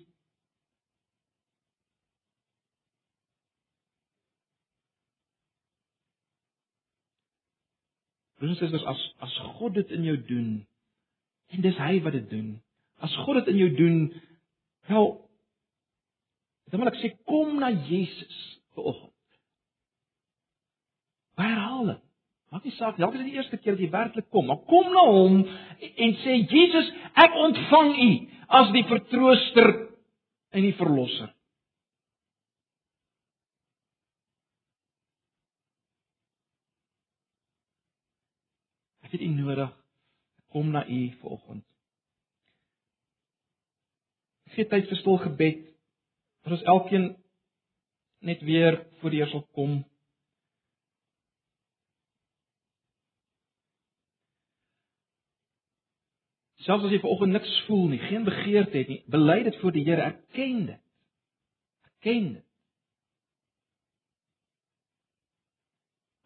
Dis 8.43 8.61
is 8.61 8.73
as 8.83 9.03
as 9.23 9.35
God 9.59 9.77
dit 9.77 9.91
in 9.95 10.03
jou 10.03 10.15
doen 10.27 10.49
en 11.55 11.61
dis 11.63 11.77
hy 11.79 11.99
wat 12.03 12.17
dit 12.17 12.29
doen. 12.29 12.55
As 13.03 13.13
God 13.23 13.39
dit 13.39 13.53
in 13.53 13.61
jou 13.63 13.69
doen, 13.77 13.99
wel 14.89 15.11
dan 16.71 16.81
wil 16.81 16.89
ek 16.91 16.97
sê 16.99 17.13
kom 17.29 17.59
na 17.61 17.69
Jesus 17.87 18.39
vanoggend. 18.75 19.13
By 21.35 21.47
herhaling 21.51 22.01
Maak 22.55 22.63
nie 22.63 22.75
saak, 22.77 22.95
dalk 22.95 23.11
is 23.17 23.19
dit 23.19 23.33
die 23.33 23.39
eerste 23.39 23.57
keer 23.59 23.75
dat 23.75 23.81
jy 23.83 23.91
werklik 23.91 24.27
kom, 24.31 24.45
maar 24.47 24.61
kom 24.69 24.85
na 24.93 25.01
hom 25.09 25.41
en 25.83 26.13
sê 26.21 26.37
Jesus, 26.47 26.91
ek 27.19 27.33
ontvang 27.41 27.89
U 27.99 28.11
as 28.59 28.69
die 28.71 28.83
vertrooster 28.87 29.71
en 30.55 30.63
die 30.63 30.75
verlosser. 30.77 31.33
Ek 39.03 39.04
het 39.15 39.23
U 39.25 39.31
nodig. 39.33 39.71
Kom 40.53 40.71
na 40.71 40.85
U 40.87 40.99
vanoggend. 41.21 41.65
Gee 44.55 44.67
tyd 44.69 44.87
vir 44.91 44.99
stil 45.01 45.17
gebed. 45.23 45.65
Dat 46.45 46.57
ons 46.59 46.67
elkeen 46.75 47.09
net 48.25 48.41
weer 48.41 48.79
voor 48.99 49.13
die 49.13 49.19
Here 49.19 49.31
sal 49.31 49.43
kom. 49.57 49.83
Selfs 56.65 56.87
as 56.87 56.93
jy 56.95 57.01
vanoggend 57.03 57.35
niks 57.35 57.51
voel 57.67 57.85
nie, 57.91 58.01
geen 58.07 58.23
begeerte 58.25 58.79
het 58.79 58.89
nie, 58.89 59.03
bely 59.13 59.43
dit 59.45 59.57
voor 59.61 59.73
die 59.75 59.83
Here, 59.85 60.01
erken 60.01 60.65
dit. 60.71 60.81
Erken 61.85 62.31
dit. 62.39 62.45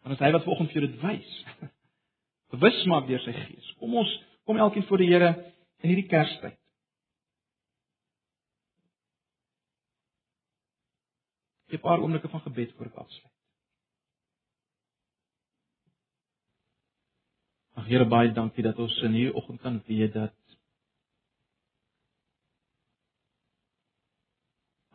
Want 0.00 0.16
as 0.16 0.24
hy 0.24 0.30
wat 0.32 0.46
vanoggend 0.46 0.72
vir 0.72 0.80
jou 0.80 0.88
dit 0.88 1.02
wys, 1.02 1.34
bewus 2.60 2.84
maak 2.86 3.08
deur 3.08 3.22
sy 3.24 3.32
gees. 3.32 3.72
Kom 3.80 3.96
ons 3.96 4.10
kom 4.44 4.58
elkeen 4.60 4.84
voor 4.88 5.00
die 5.00 5.08
Here 5.08 5.30
in 5.80 5.92
hierdie 5.92 6.08
Kerstyd. 6.10 6.56
Ek 11.70 11.78
'n 11.78 11.82
paar 11.82 12.00
oomblikke 12.02 12.28
van 12.28 12.40
gebed 12.40 12.72
voor 12.76 12.86
ek 12.86 12.96
afsluit. 12.96 13.36
Ag 17.76 17.86
Here 17.86 18.04
baie 18.04 18.32
dankie 18.32 18.62
dat 18.62 18.78
ons 18.78 19.02
in 19.02 19.12
hierdie 19.12 19.34
oggend 19.34 19.60
kan 19.60 19.82
weet 19.86 20.12
dat 20.12 20.34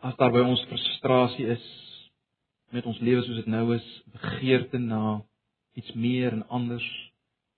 as 0.06 0.15
daar 0.15 0.32
by 0.32 0.43
ons 0.45 0.62
frustrasie 0.69 1.47
is 1.47 1.65
met 2.69 2.86
ons 2.86 2.99
lewe 2.99 3.23
soos 3.23 3.39
dit 3.41 3.47
nou 3.49 3.73
is, 3.75 3.88
begeerte 4.12 4.78
na 4.78 5.25
iets 5.73 5.93
meer 5.93 6.34
en 6.34 6.47
anders 6.47 6.86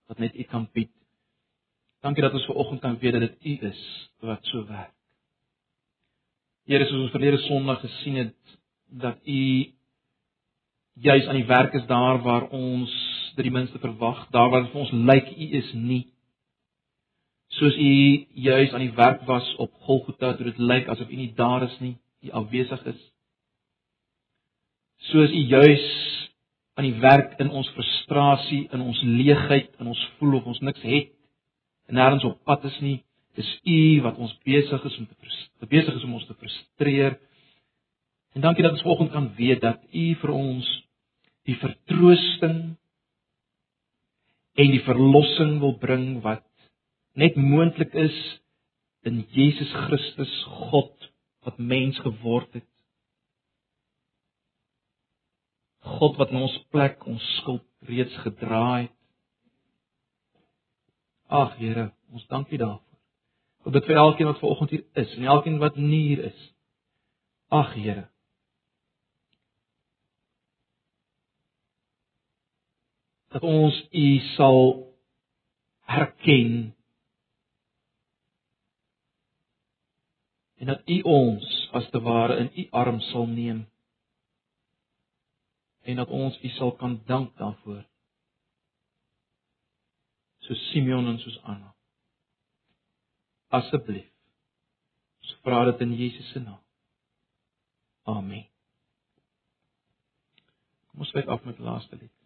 wat 0.07 0.19
net 0.23 0.35
U 0.35 0.43
kan 0.43 0.69
bied. 0.73 0.91
Dankie 2.01 2.23
dat 2.23 2.33
ons 2.33 2.45
ver 2.45 2.55
oggend 2.55 2.81
kan 2.81 2.99
weet 2.99 3.17
dat 3.17 3.21
dit 3.21 3.45
U 3.45 3.67
is 3.67 3.81
wat 4.19 4.45
so 4.45 4.65
werk. 4.65 4.93
Here, 6.67 6.85
soos 6.85 7.07
ons 7.07 7.15
verlede 7.15 7.39
Sondag 7.45 7.79
gesien 7.79 8.15
het 8.15 8.57
dat 8.87 9.19
U 9.23 9.73
juis 10.99 11.27
aan 11.27 11.35
die 11.35 11.45
werk 11.45 11.73
is 11.73 11.85
daar 11.85 12.21
waar 12.21 12.49
ons 12.49 12.93
dit 13.35 13.45
die 13.45 13.53
minste 13.53 13.79
verwag, 13.79 14.25
daar 14.33 14.49
waar 14.49 14.69
vir 14.71 14.81
ons 14.81 14.91
lyk 14.91 15.29
u 15.37 15.49
is 15.59 15.69
nie. 15.73 16.07
Soos 17.57 17.77
u 17.77 17.91
juis 18.47 18.73
aan 18.73 18.85
die 18.85 18.95
werk 18.97 19.21
was 19.29 19.47
op 19.61 19.73
Golgotha, 19.85 20.33
toe 20.35 20.49
dit 20.49 20.57
lyk 20.57 20.89
asof 20.89 21.09
u 21.09 21.15
nie 21.15 21.33
daar 21.37 21.67
is 21.69 21.77
nie, 21.79 21.95
u 22.25 22.33
afwesig 22.41 22.83
is. 22.93 23.03
Soos 25.11 25.31
u 25.31 25.43
juis 25.53 25.85
aan 26.77 26.85
die 26.85 26.99
werk 27.01 27.39
in 27.41 27.49
ons 27.49 27.69
frustrasie, 27.73 28.67
in 28.73 28.83
ons 28.85 28.99
leegheid, 29.01 29.71
in 29.81 29.89
ons 29.89 30.01
voel 30.17 30.37
of 30.37 30.49
ons 30.53 30.61
niks 30.61 30.83
het 30.85 31.13
en 31.87 31.95
nêrens 31.97 32.25
op 32.27 32.41
pad 32.45 32.65
is 32.67 32.75
nie, 32.83 32.97
dis 33.37 33.47
u 33.63 34.01
wat 34.03 34.17
ons 34.21 34.33
besig 34.45 34.83
is 34.89 34.97
om 34.99 35.07
te 35.07 35.69
besig 35.71 35.95
is 35.95 36.03
om 36.05 36.17
ons 36.17 36.25
te 36.27 36.35
frustreer. 36.35 37.15
En 38.35 38.43
dankie 38.43 38.65
dat 38.65 38.75
ons 38.75 38.83
vanoggend 38.83 39.13
kan 39.13 39.29
weet 39.37 39.61
dat 39.63 39.81
u 39.93 40.05
vir 40.21 40.33
ons 40.35 40.67
die 41.47 41.55
vertroosting 41.61 42.59
en 44.57 44.73
die 44.73 44.83
verlossing 44.83 45.57
wil 45.63 45.77
bring 45.79 46.19
wat 46.25 46.45
net 47.17 47.37
moontlik 47.39 47.95
is 47.97 48.17
in 49.07 49.23
Jesus 49.33 49.71
Christus 49.87 50.33
God 50.69 51.09
wat 51.47 51.57
mens 51.57 51.97
geword 52.03 52.51
het. 52.57 52.67
God 55.97 56.17
wat 56.19 56.33
in 56.33 56.41
ons 56.41 56.57
plek 56.73 57.05
ons 57.07 57.23
skuld 57.39 57.63
reeds 57.87 58.15
gedra 58.25 58.65
het. 58.81 58.93
Ag 61.27 61.57
Here, 61.59 61.89
ons 62.15 62.27
dankie 62.31 62.59
daarvoor. 62.59 62.83
Ek 63.67 63.73
bid 63.75 63.87
vir 63.89 63.99
elkeen 63.99 64.29
wat 64.29 64.39
vanoggend 64.39 64.75
hier 64.75 64.85
is 65.01 65.15
en 65.17 65.25
elkeen 65.27 65.57
wat 65.59 65.75
nie 65.79 66.03
hier 66.09 66.27
is. 66.29 66.45
Ag 67.51 67.73
Here. 67.75 68.07
dat 73.27 73.43
ons 73.43 73.75
U 73.91 74.19
sal 74.33 74.61
herken 75.85 76.53
en 80.57 80.71
dat 80.71 80.81
U 80.89 81.01
ons 81.01 81.69
as 81.77 81.89
te 81.93 82.01
ware 82.01 82.39
in 82.41 82.49
U 82.55 82.67
arms 82.71 83.09
sal 83.11 83.27
neem 83.29 83.65
en 85.87 85.95
dat 85.95 86.11
ons 86.11 86.35
U 86.43 86.49
sal 86.57 86.75
kan 86.75 86.99
dank 87.05 87.37
daarvoor. 87.37 87.85
So 90.43 90.53
Simeon 90.53 91.07
en 91.07 91.19
soos 91.19 91.39
Anna. 91.43 91.73
Asseblief 93.47 94.11
ons 95.27 95.39
vra 95.43 95.63
dit 95.67 95.81
in 95.83 95.95
Jesus 95.99 96.29
se 96.31 96.39
naam. 96.39 96.59
Amen. 98.07 98.45
Kom 100.87 101.03
ons 101.03 101.09
sluit 101.11 101.27
af 101.27 101.43
met 101.43 101.59
laaste 101.59 101.99
lied 101.99 102.16